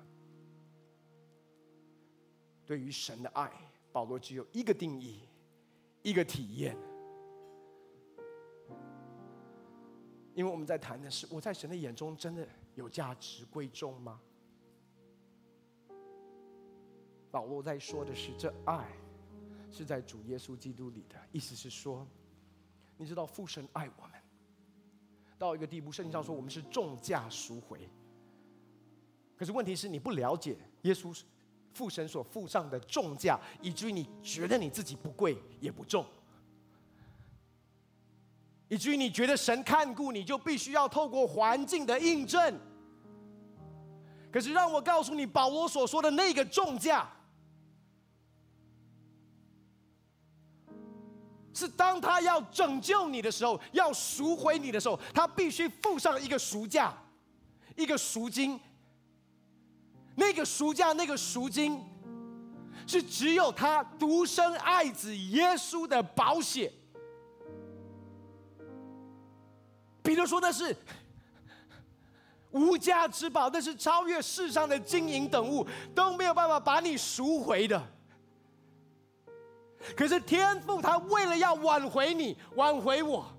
[2.64, 3.50] 对于神的爱，
[3.90, 5.22] 保罗只有一个定义，
[6.02, 6.76] 一个体验。
[10.34, 14.20] 因为我们在谈的是，我在神的眼中真的有价值贵重吗？
[17.30, 18.86] 保罗在说的是，这爱
[19.70, 22.06] 是在主耶稣基督里的，意思是说。
[22.96, 24.12] 你知道父神爱我们
[25.38, 27.88] 到一个地步，圣经上说我们是重价赎回。
[29.36, 31.14] 可是问题是你不了解耶稣
[31.74, 36.06] 父神所付上的重价，以至于你觉得你自己不贵也不重，
[38.68, 42.58] 以至于你觉得神看顾你就必须要透过环境的印证。
[44.32, 47.10] 可是让我告诉你，保罗所说的那个重价。
[51.56, 56.92] 是当他要拯救你的时候，要赎回你的时候，他必须付上一个赎价，
[57.74, 58.60] 一个赎金。
[60.14, 61.78] 那个赎价，那个赎金，
[62.86, 66.72] 是只有他独生爱子耶稣的保险。
[70.02, 70.74] 彼得说那是
[72.50, 77.95] 无价之宝，那是超越世上的金银等物都没有办法把你赎回的。
[79.94, 83.30] 可是天父他为了要挽回你，挽回我，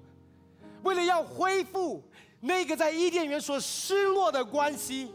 [0.83, 2.03] 为了要恢复
[2.39, 5.11] 那个在伊甸园所失落的关系，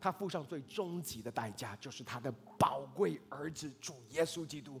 [0.00, 4.80] 他付上最终极的代价，就是他的宝贵儿子主耶稣基督。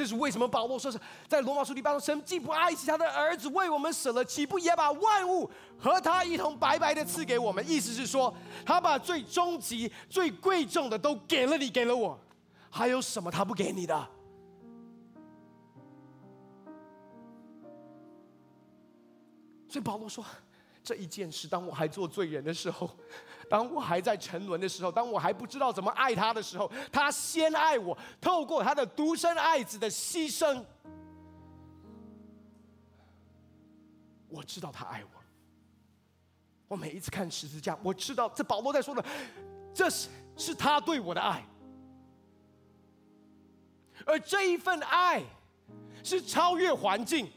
[0.00, 0.98] 这是为什么保罗说是
[1.28, 7.62] 在罗马书第八章，神既不爱惜他的儿子为我们舍了，岂不也把万物和他一同白白的赐给我们？
[7.68, 8.34] 意思是说，
[8.64, 12.18] 他把最终极、最贵重的都给了你，给了我，
[12.70, 14.08] 还有什么他不给你的？
[19.68, 20.24] 所以保罗说。
[20.82, 22.88] 这一件事，当我还做罪人的时候，
[23.50, 30.64] 当我还在沉沦的时候，当我还不知道怎么爱他的时候，他先爱我，透过他的独生爱子的牺牲，
[34.28, 35.10] 我知道他爱我。
[36.68, 39.04] 我每一次看十字架，我知道这保罗在说的，
[39.74, 41.44] 这是是他对我的爱，
[44.06, 45.24] 而这一份爱
[46.04, 47.28] 是超越环境。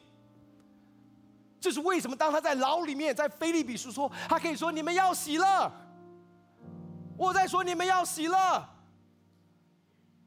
[1.60, 2.16] 这是为什么？
[2.16, 5.72] 当他在牢里面，在腓立比书说，他可以说：“你们要喜乐。”
[7.24, 8.70] 我在说：“你们要喜乐。”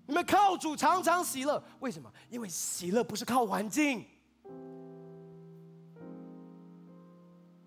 [0.09, 1.63] 你们靠主常常喜乐。
[1.81, 2.09] 为什么？
[2.31, 4.07] 因为喜乐不是靠环境，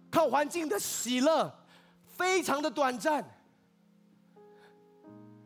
[0.09, 1.53] 靠环境的喜乐
[2.15, 3.23] 非常的短暂。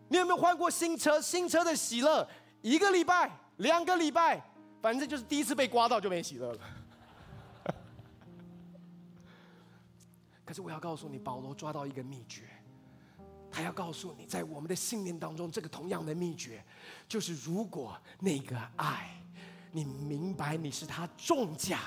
[0.08, 1.20] 你有没有换过新车？
[1.20, 2.30] 新车的喜乐，
[2.62, 4.40] 一个礼拜、两个礼拜，
[4.80, 6.60] 反正就是第一次被刮到就没喜乐了。
[10.46, 12.44] 可是我要告诉你，保罗抓到一个秘诀，
[13.56, 16.66] 他要告诉你，在我们的信念当中，这个同样的秘诀，
[17.08, 19.16] 就是如果那个爱，
[19.72, 21.82] 你明白你是他重价，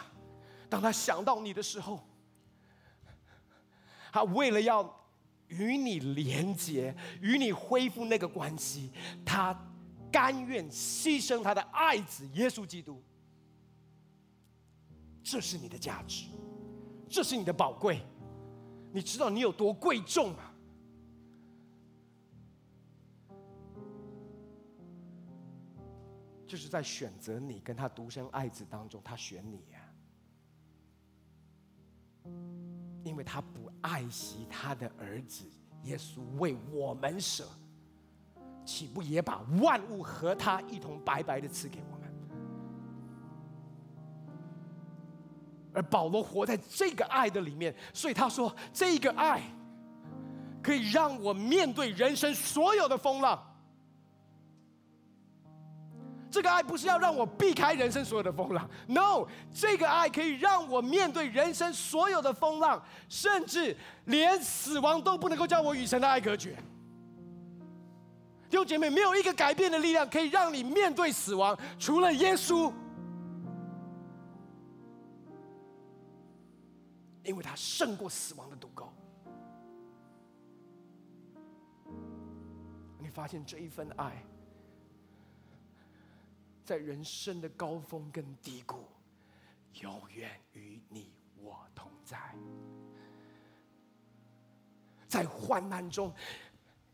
[0.71, 2.07] 当他想到你的时候，
[4.13, 4.89] 他为了要
[5.49, 8.93] 与你连结，与你恢复那个关系，
[9.25, 9.53] 他
[10.13, 13.03] 甘愿牺牲他的爱子耶稣基督，
[15.21, 16.27] 这是你的价值，
[17.09, 18.01] 这是你的宝贵。
[18.93, 20.46] 你知道你有多贵重吗？
[26.47, 29.81] 就是在选择你跟他独生爱子当中，他选你呀，
[33.03, 35.45] 因为他不爱惜他的儿子
[35.83, 37.49] 耶稣为我们舍，
[38.65, 42.07] 岂不也把万物和他一同白白的赐给我们？
[45.75, 49.43] 而保罗活在这个爱的里面，所以他说：“这个爱
[50.63, 53.56] 可以让我面对人生所有的风浪。
[56.37, 63.75] 这个爱不是要让我避开人生所有的风浪，No，这个爱可以让我面对人生所有的风浪，甚至
[64.05, 66.55] 连死亡都不能够叫我与神的爱隔绝。
[68.51, 72.71] 弟兄姐妹，没有一个改变的力量可以让你面对死亡，除了耶稣。”
[77.25, 78.93] 因为他胜过死亡的毒钩，
[82.99, 84.23] 你发现这一份爱，
[86.67, 88.85] 在人生的高峰跟低谷，
[89.81, 92.19] 永远与你我同在；
[95.07, 96.13] 在患难中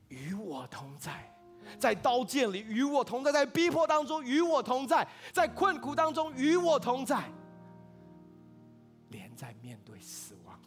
[0.09, 1.35] 与我同在，
[1.81, 7.33] 在刀剑里与我同在，在逼迫当中与我同在，在困苦当中与我同在。
[9.09, 10.61] 连在面对死亡，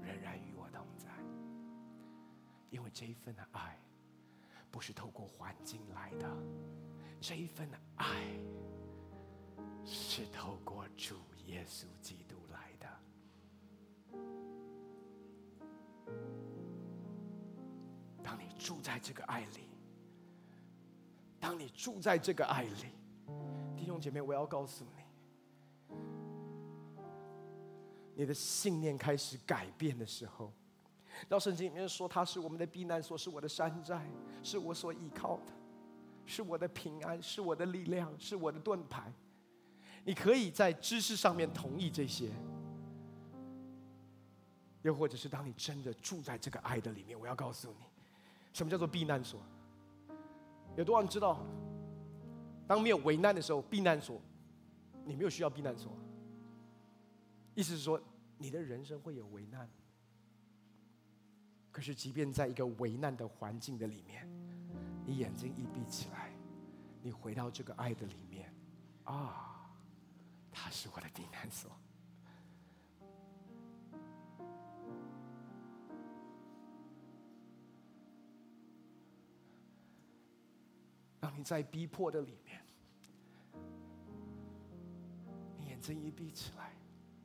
[0.00, 1.08] 仍然与我同在，
[2.70, 3.76] 因为这一份的爱，
[4.70, 6.28] 不是透过环境来的，
[7.20, 8.24] 这一份爱，
[9.84, 12.86] 是透过主耶稣基督来的。
[18.22, 19.68] 当你住在这个爱里，
[21.38, 22.92] 当你住在这个爱里。
[23.76, 25.94] 弟兄姐妹，我要告诉你，
[28.14, 30.52] 你的信念开始改变的时候，
[31.28, 34.06] 到圣经里面说，他是我们的避难所，是我的山寨，
[34.42, 35.52] 是我所依靠的，
[36.24, 39.12] 是我的平安，是我的力量，是我的盾牌。
[40.04, 42.30] 你可以在知识上面同意这些，
[44.82, 47.84] 又或者是当你真的住在这个爱的里面，我要告诉你，
[48.52, 49.40] 什么叫做避难所？
[50.76, 51.44] 有多少人知道？
[52.68, 54.20] 当没有危难的时候，避难所，
[55.04, 55.90] 你没有需要避难所。
[57.54, 58.00] 意思是说，
[58.38, 59.68] 你的人生会有危难。
[61.76, 64.26] 可是，即便在一个危难的环境的里面，
[65.04, 66.32] 你眼睛一闭起来，
[67.02, 68.50] 你回到这个爱的里面，
[69.04, 69.70] 啊，
[70.50, 71.70] 他是我的避难所。
[81.20, 82.64] 当你在逼迫的里面，
[85.58, 86.72] 你眼睛一闭起来，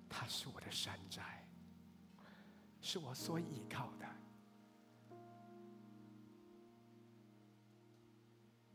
[0.09, 1.47] 他是我的山寨，
[2.81, 4.05] 是我所依靠的。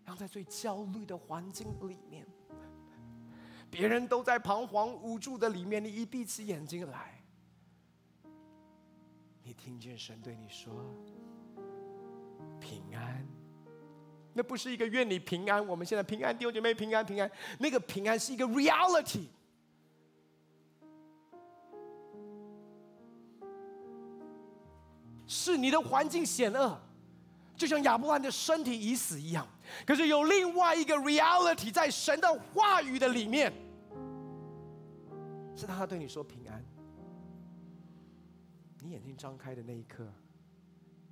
[0.06, 2.24] 当在最焦虑的环境里面，
[3.68, 7.20] 别人都在彷徨无助的里面，你一闭起眼睛来，
[9.42, 10.72] 你听见神对你说
[12.60, 13.26] ：“平安。”
[14.32, 17.28] 那不是一个愿你平安，我们现在平安，弟兄姐妹平安平安。
[17.58, 19.26] 那个平安是一个 reality，
[25.26, 26.78] 是你的环境险恶，
[27.56, 29.48] 就像亚伯兰的身体已死一样。
[29.86, 33.52] 可是有另外一个 reality，在神的话语的里面，
[35.56, 36.64] 是他对你说平安。
[38.80, 40.06] 你眼睛张开的那一刻，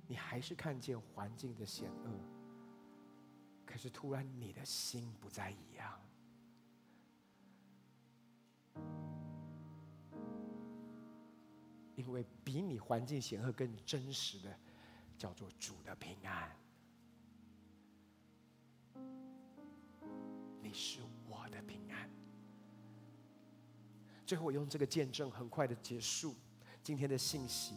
[0.07, 2.11] 你还是看见环境的险恶。
[3.65, 5.99] 可是突然，你的心不再一样，
[11.95, 14.57] 因为比你环境险恶更真实的，
[15.17, 16.55] 叫做主的平安。
[20.65, 20.99] 你是
[21.29, 22.09] 我的平安。
[24.25, 26.33] 最后，我用这个见证，很快的结束
[26.81, 27.75] 今天的信息。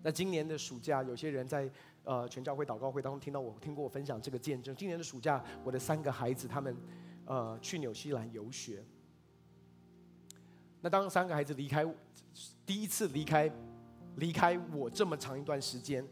[0.00, 1.68] 那今年的暑假，有些人在。
[2.02, 4.74] 呃，全教会祷告会当中听到我听过我分享这个见证。
[4.74, 6.74] 今年的暑假，我的三个孩子他们
[7.26, 8.82] 呃去纽西兰游学。
[10.80, 11.84] 那当三个孩子离开，
[12.64, 13.52] 第一次离开
[14.16, 16.02] 离开我这么长一段时间，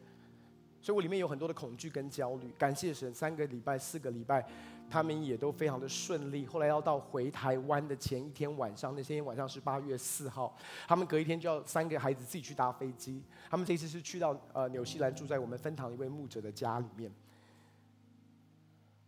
[0.83, 2.53] 所以我里面有很多的恐惧跟焦虑。
[2.59, 4.47] 感谢神，三个礼拜、四个礼拜。
[4.91, 6.47] 他们也都非常的顺利。
[6.47, 13.23] 后来要到回台湾的前一天晚上，那天晚上是八月四号，他们隔一天就要三个孩子自己去搭飞机。
[13.51, 17.13] 他们这次是去到呃纽西兰，住在我们分堂一位牧者的家里面。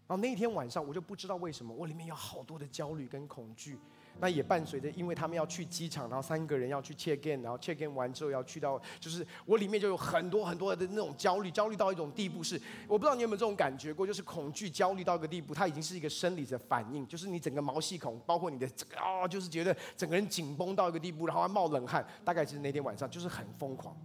[0.07, 3.79] 然后那一天晚上，我就不知道为什么，我里面有好多的焦虑跟恐惧。
[4.19, 23.97] 那也伴随着，因为他们要去机场，然后三个人要去 check in，然后 check in 完之后要去到，就是我里面就有很多很多的那种焦虑，焦虑到一种地步是，我不知道你有没有这种感觉过，就是恐惧焦虑到一个地步，它已经是一个生理的反应，就是你整个毛细孔，包括你的啊、哦，就是觉得整个人紧绷到一个地步，然后还冒冷汗，大概就是那天晚上就是很疯狂。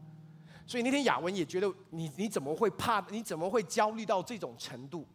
[0.67, 3.05] 所以那天雅文也觉得你你怎么会怕？
[3.09, 5.05] 你怎么会焦虑到这种程度？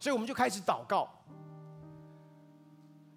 [0.00, 1.08] 所以我们就开始祷告。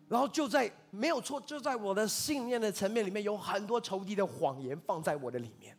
[0.09, 5.77] 然后就在没有错，就在我的信念的层面里面，有很多仇敌的谎言放在我的里面。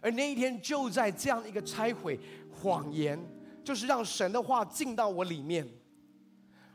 [0.00, 2.18] 而那一天就在这样一个拆毁
[2.50, 3.22] 谎言，
[3.62, 5.68] 就是让神的话进到我里面。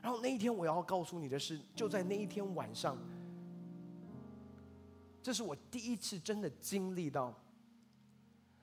[0.03, 2.95] 然后那一天我要告诉你的是，就在那一天晚上，
[5.23, 7.33] 这是我第一次真的经历到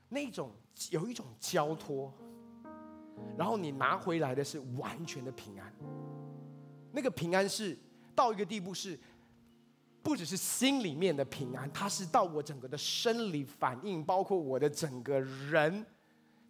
[0.09, 0.53] 那种
[0.91, 2.15] 有一种交托，
[3.37, 5.75] 然后你拿回来的是完全的平安。
[6.93, 7.77] 那个平安是
[8.15, 8.99] 到一个地步是，
[10.03, 15.87] 不只是心里面的平安，它是到我整个的生理反应，包括我的整个人，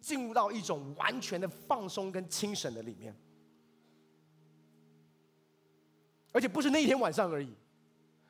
[0.01, 3.15] 进入到一种完全的放松跟清醒的里面，
[6.33, 7.53] 而且不是那一天晚上而已，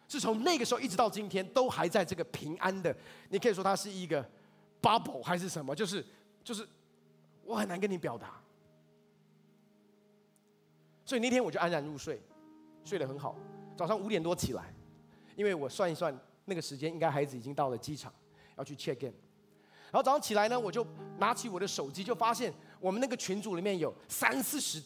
[0.07, 2.95] 是从那个时候一直到今天都还在这个平安的。
[3.29, 4.23] 你可以说它是一个
[4.81, 5.73] bubble 还是什么？
[5.75, 6.05] 就是
[6.43, 6.67] 就是，
[7.43, 8.42] 我很难跟你表达。
[11.05, 12.21] 所以那天我就安然入睡，
[12.83, 13.37] 睡得很好。
[13.75, 14.73] 早上五点多起来，
[15.35, 18.13] 因为我算一算那个时间，应该孩子已经到了机场，
[18.57, 19.13] 要去 check in。
[19.91, 20.85] 然后早上起来呢，我就
[21.19, 24.81] 拿起我的手机，就发现我们那个群组里面有三四十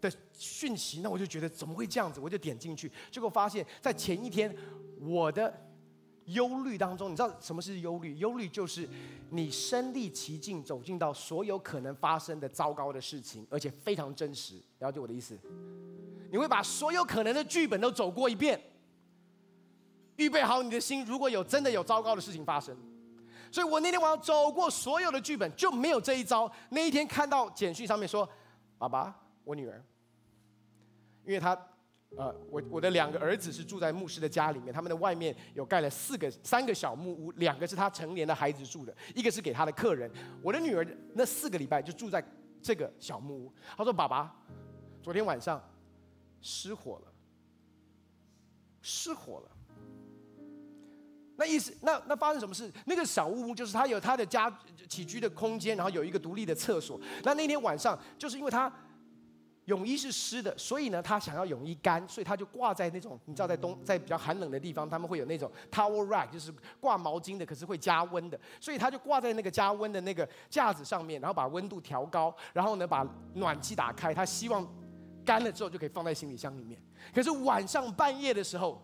[0.00, 1.00] 的讯息。
[1.00, 2.18] 那我就觉得怎么会这样子？
[2.20, 4.54] 我就点进去，结果发现，在前一天
[5.00, 5.54] 我的
[6.28, 8.14] 忧虑当中，你知道什么是忧虑？
[8.16, 8.88] 忧虑就是
[9.30, 14.56] 你身历其境，走进到所有可能发生的糟糕的事情，而且非常真实。
[14.78, 15.38] 了解我的意思？
[16.30, 18.60] 你会把所有可能的剧本都走过一遍，
[20.16, 22.76] 预备好你的心，如果有真的有糟糕的事情发生。
[23.50, 26.50] 所以我那天晚上走过所有的剧本，就没有这一招。
[26.70, 28.28] 那一天看到简讯上面说
[28.76, 29.82] ：“爸爸，我女儿，
[31.24, 31.58] 因为她。”
[32.16, 40.10] 呃，我我的两个儿子是住在牧师的家里面，他们的外面有盖了四个、三个小木屋，两个是他成年的孩子住的，一个是给他的客人。
[40.42, 42.24] 我的女儿那四个礼拜就住在
[42.62, 43.52] 这个小木屋。
[43.76, 44.34] 他说：“爸爸，
[45.02, 45.62] 昨天晚上
[46.40, 47.12] 失火了，
[48.80, 49.50] 失火了。
[51.36, 52.72] 那意思，那那发生什么事？
[52.86, 54.50] 那个小木屋就是他有他的家
[54.88, 56.98] 起居的空间，然后有一个独立的厕所。
[57.22, 58.72] 那那天晚上就是因为他。”
[59.68, 66.50] 泳衣是湿的，所以呢，他想要泳衣干，所以他就挂在那种，你知道，在冬，在比较寒冷的地方，他们会有那种 towel rack，就是
[66.80, 74.66] 挂毛巾的，可是会加温的，所以他就挂在那个加温的那个架子上面，然后把温度调高，然后呢，把暖气打开，他希望
[75.22, 76.82] 干了之后就可以放在行李箱里面。
[77.14, 78.82] 可是晚上半夜的时候，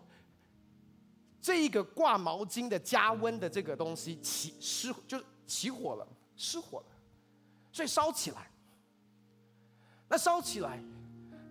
[1.41, 6.85] 这一个挂毛巾的加温的这个东西起失，就起火了，失火了，
[7.71, 8.51] 所以烧起来。
[10.07, 10.79] 那烧起来，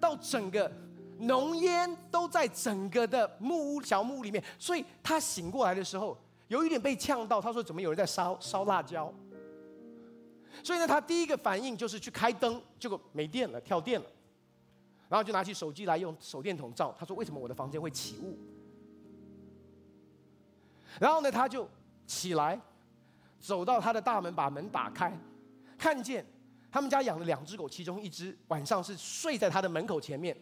[0.01, 0.71] 到整个
[1.19, 6.17] 浓烟都在整个的木屋小木屋里面，所以他醒过来的时候，
[6.49, 7.41] 有一点被呛到。
[7.41, 9.13] 他说：“怎么有人在烧烧辣椒？”
[10.63, 14.07] 所以呢，他第一个反应就是去开灯，结果没电了，跳电了，
[15.09, 16.95] 然后就拿起手机来用手电筒照。
[16.97, 18.39] 他说：“为什么我的房间会起雾？”
[21.01, 21.69] 然后呢，他就
[22.07, 22.61] 起来，
[23.41, 25.13] 走到他的大门，把门打开，
[25.77, 26.25] 看见。
[26.75, 30.37] 他们家养了两只狗，其中一只晚上是睡在他的门口前面，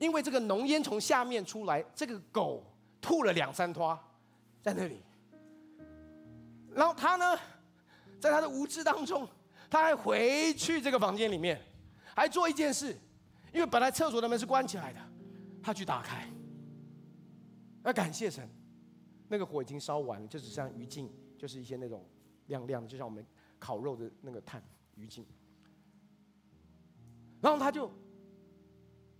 [0.00, 2.64] 因为这个浓烟从下面出来，这个狗
[3.00, 3.96] 吐了两三坨
[4.60, 5.00] 在那里。
[6.74, 7.38] 然后他呢，
[8.18, 9.28] 在他的无知当中，
[9.70, 11.62] 他还回去这个房间里面，
[12.16, 12.92] 还做一件事，
[13.52, 14.98] 因为本来厕所的门是关起来的，
[15.62, 16.28] 他去打开。
[17.84, 18.50] 要感谢神，
[19.28, 21.08] 那个火已经烧完了，就只剩余烬，
[21.38, 22.04] 就是一些那种
[22.48, 23.24] 亮亮的，就像我们
[23.60, 24.60] 烤肉的那个炭。
[24.96, 25.24] 于静，
[27.40, 27.90] 然后他就，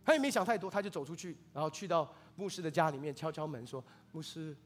[0.05, 4.57] 他也没想太多，他就走出去，然后去到牧师的家里面敲敲门，说：“牧师，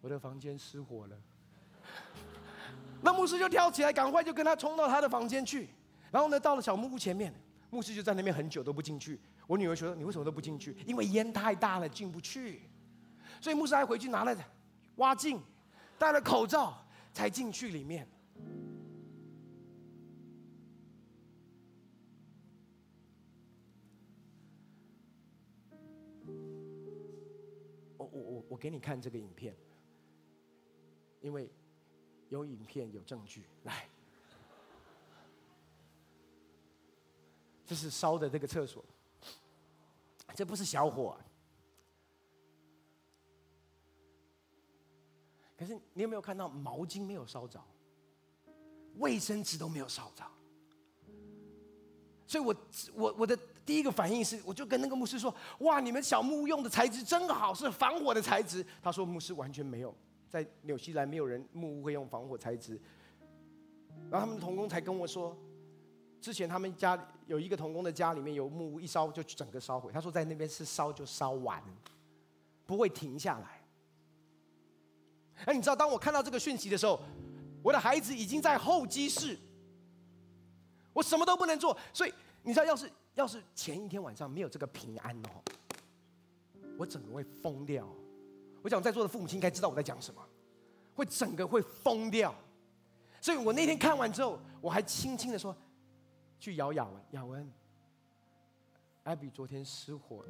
[0.00, 1.16] 我的房间失火了。
[3.00, 5.68] ”那牧师就跳起来，赶快就跟他冲到他的房间去。
[6.10, 7.32] 然后呢，到了小木屋前面，
[7.70, 9.20] 牧师就在那边很久都不进去。
[9.46, 12.62] 我女儿说：“你为什么都不进去？”因为烟太大了，进不去。
[13.40, 14.36] 所以牧师还回去拿了
[14.96, 15.40] 挖镜，
[15.98, 18.06] 戴了口罩才进去里面。
[28.48, 29.54] 我给你看这个影片，
[31.20, 31.50] 因为
[32.28, 33.44] 有影片有证据。
[33.64, 33.88] 来，
[37.64, 38.84] 这是烧的这个厕所，
[40.34, 41.18] 这不是小火。
[45.56, 47.62] 可是你有没有看到毛巾没有烧着，
[48.96, 50.24] 卫生纸都没有烧着？
[52.26, 52.56] 所以我
[52.94, 53.38] 我我的
[53.68, 59.94] 第一个反应是，我就跟那个牧师说：“哇，你们小木屋用的材质真好，是防火的材质。”他说：“牧师完全没有，
[60.26, 62.80] 在纽西兰没有人木屋会用防火材质。
[64.10, 65.36] 然后他们的童工才跟我说，
[66.18, 69.92] 之前他们家有一个童工的家里面有木屋，一烧就整个烧毁。
[69.92, 71.62] 他说在那边是烧就烧完，
[72.64, 73.60] 不会停下来。
[75.44, 76.98] 哎，你知道当我看到这个讯息的时候，
[77.62, 79.38] 我的孩子已经在候机室，
[80.94, 81.76] 我什么都不能做。
[81.92, 85.42] 所以你知道，要是要是前一天晚上没有这个平安哦，
[86.78, 87.84] 我整个会疯掉。
[88.62, 90.24] 我想在座的父母亲应该知道我在讲什么，
[90.94, 92.32] 会整个会疯掉。
[93.20, 95.56] 所以我那天看完之后，我还轻轻的说
[96.38, 97.52] ：“去咬雅文，雅文，
[99.02, 100.28] 艾比昨天失火了。”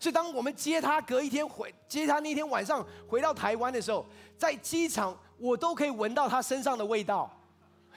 [0.00, 4.04] 所以当我们接他隔一天回接他那天晚上回到台湾的时候，
[4.36, 7.30] 在机场我都可以闻到他身上的味道，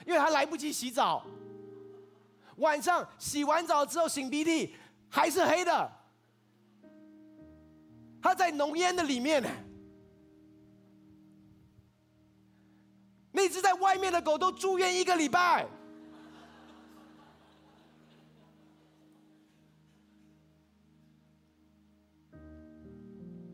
[0.06, 1.26] 因为他来不及洗澡。
[2.62, 4.74] 晚上洗完澡之后擤鼻涕
[5.08, 5.92] 还是黑的，
[8.22, 9.48] 他在浓烟的里面呢。
[13.32, 15.66] 那只在外面的狗都住院一个礼拜。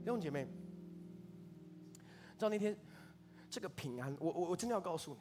[0.01, 0.47] 弟兄姐妹，
[2.37, 2.77] 知道那天
[3.51, 5.21] 这个平安，我我我真的要告诉你，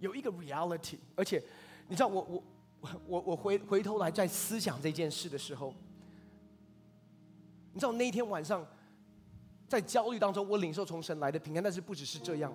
[0.00, 1.42] 有一个 reality，而且
[1.88, 2.44] 你知道我我
[2.80, 5.74] 我我我回回头来在思想这件事的时候，
[7.72, 8.66] 你知道那一天晚上
[9.66, 12.52] 在焦虑当中，我领受从神来的平安，但是不只是这样。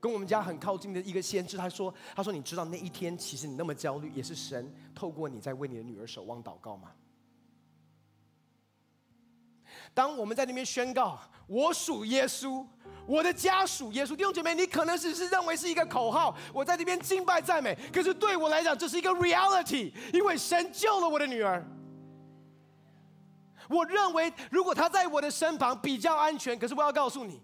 [0.00, 6.90] 跟我们家很靠近的一个先知，他说：“他说，你知道那一天其实你那么焦虑，也是神透过你在为你的女儿守望祷告吗？”
[9.92, 12.66] 当我们在那边宣告“我属耶稣，
[13.06, 21.64] 我的家属耶稣”，弟兄姐妹，你可能只是认为是一个口号，我在这边敬拜赞美，可是对我来讲，这是一个 reality，因为神救了我的女儿。
[23.68, 27.40] 我认为，如果她在我的身旁比较安全，可是我要告诉你。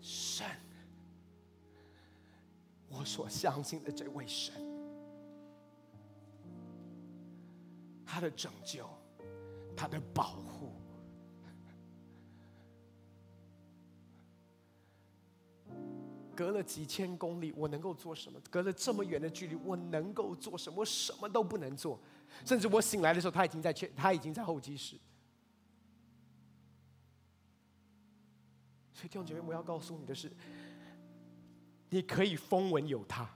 [0.00, 0.46] 神
[2.88, 4.54] 我所相信的这位神，
[8.06, 8.88] 他的拯救，
[9.76, 10.72] 他的保护，
[16.34, 18.40] 隔了几千公里，我能够做什么？
[18.48, 20.78] 隔了这么远的距离，我能够做什么？
[20.78, 22.00] 我什么都不能做，
[22.44, 24.96] 甚至我醒来的时候，他已经在去，他已经在候机室。
[28.94, 30.32] 所以弟兄姐妹，我要告诉你的是。
[31.88, 33.35] 你可以风闻有他，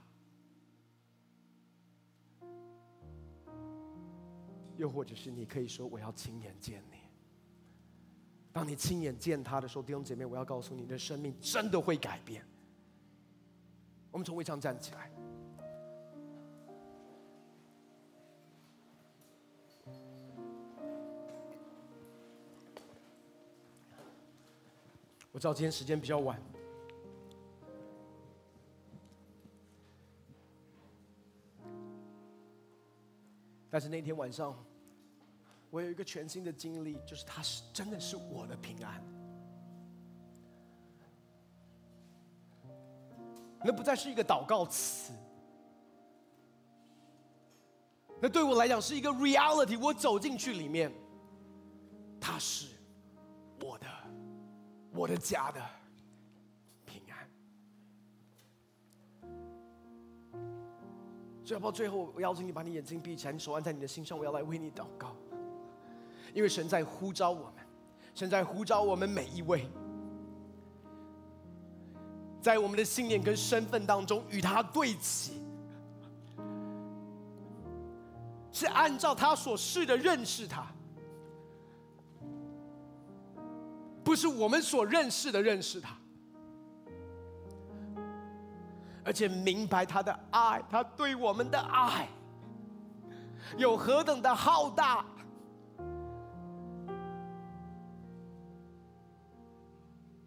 [4.81, 6.97] 又或者是你可以说我要亲眼见你。
[8.51, 12.43] 当你亲眼见他的时候，弟兄姐妹，我要告诉你，你的生命真的会改变。
[14.09, 15.11] 我们从位上站起来。
[25.31, 26.41] 我知道今天时间比较晚。
[33.69, 34.53] 但是那天晚上，
[35.71, 39.03] 我有一个全新的经历，就是他是真的是我的平安。
[43.63, 45.13] 那不再是一个祷告词，
[48.21, 49.79] 那对我来讲是一个 reality。
[49.79, 50.91] 我走进去里面，
[52.19, 52.67] 他是
[53.61, 53.87] 我的，
[54.93, 55.61] 我的家的。
[61.47, 65.13] 要不最后，我邀请你把你眼睛闭起来，你手按在你的心上，我要来为你祷告。
[66.33, 67.65] 因为神在呼召我们，
[68.15, 69.69] 神在呼召我们每一位，
[72.41, 75.41] 在我们的信念跟身份当中与他对齐，
[78.51, 80.65] 是按照他所示的认识他，
[84.03, 85.95] 不是我们所认识的认识他。
[89.03, 92.07] 而且明白他的爱，他对我们的爱
[93.57, 95.03] 有何等的浩大。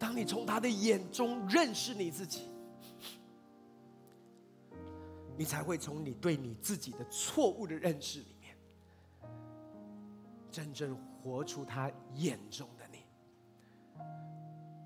[0.05, 2.47] 当你从他的眼中认识你自己，
[5.35, 8.55] 你才会从你对你自己的错误的认识里面，
[10.53, 12.99] 真正活出他眼中的你。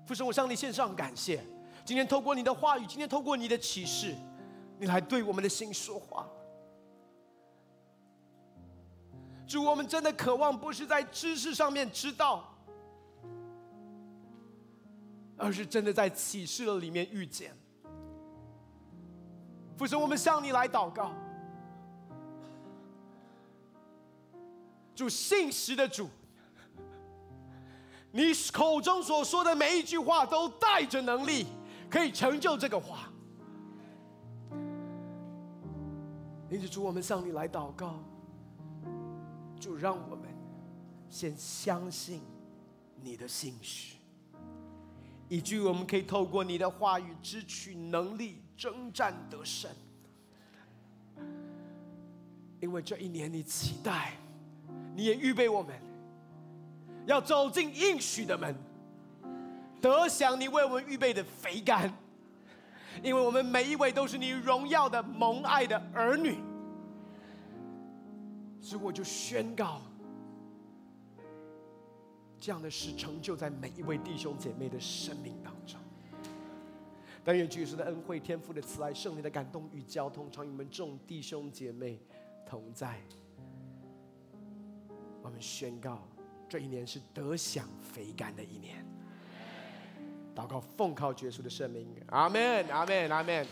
[0.07, 1.43] 父神，我向你献上感谢。
[1.83, 4.15] 今天透过你的话语，今天透过你的启示，
[4.79, 6.25] 你来对我们的心说话。
[9.45, 12.55] 主，我们真的渴望不是在知识上面知道，
[15.39, 17.55] 而是真的在启示的里面遇见。
[19.77, 21.13] 父神，我们向你来祷告。
[24.93, 26.09] 主信实的主，
[28.11, 31.47] 你口中所说的每一句话都带着能力，
[31.89, 33.09] 可以成就这个话。
[36.49, 37.97] 因此，主，我们向你来祷告。
[39.57, 40.27] 主，让我们
[41.09, 42.21] 先相信
[43.01, 43.95] 你的信实，
[45.29, 49.71] 以至于我们可以透过你的话语，支取能力，征战得胜。
[52.59, 54.13] 因为这一年，你期待。
[54.95, 55.73] 你也预备我们，
[57.05, 58.53] 要走进应许的门，
[59.79, 61.89] 得享你为我们预备的肥甘，
[63.01, 66.37] 因为我们每一位都是你荣耀的蒙爱的儿女，
[68.59, 69.81] 所以我就宣告，
[72.39, 75.79] 这样的事成就在每一位弟兄姐妹的生命当中。
[77.23, 81.99] 但愿主耶稣的恩惠、天父的慈爱、圣灵的感动与交通，常与我们众弟兄姐妹
[82.47, 82.97] 同在。
[85.21, 86.07] 我们宣告，
[86.47, 88.83] 这一年是得享肥甘的一年。
[90.33, 93.45] 祷告，奉靠耶稣的圣名，阿门，阿门，阿门。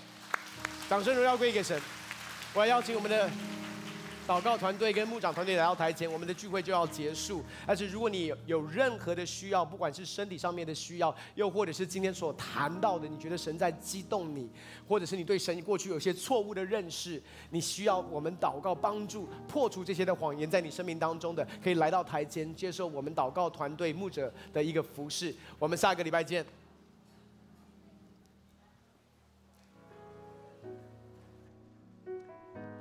[0.89, 1.79] 掌声荣耀归给神。
[2.55, 3.29] 我要邀请我们的。
[4.27, 7.41] 祷告团队跟牧长团队来到台前，我们的聚会就要结束。
[7.65, 14.49] 但是如果你有任何的需要，不管是身体上面的需要，又或者是今天所谈到的，你觉得神在激动你，
[14.85, 25.33] 或者是你对神过去有些错误的认识，你需要我们祷告帮助破除这些的谎言，在你生命当中的，可以来到台前接受我们祷告团队牧者的一个服侍。
[25.57, 26.45] 我们下个礼拜见。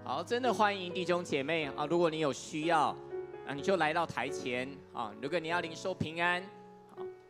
[0.07, 1.85] 好，真的欢迎弟兄姐妹啊！
[1.91, 2.97] 如果你有需要，
[3.45, 5.13] 啊，你就来到台前啊！
[5.21, 6.41] 如果你要领受平安，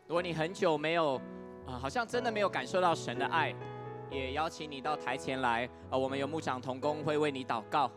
[0.07, 1.15] 如果你很久没有
[1.67, 3.55] 啊，好像真的没有感受到神的爱，
[4.11, 5.97] 也邀请你到台前来啊！
[5.97, 7.91] 我们有牧长同工会为你祷告。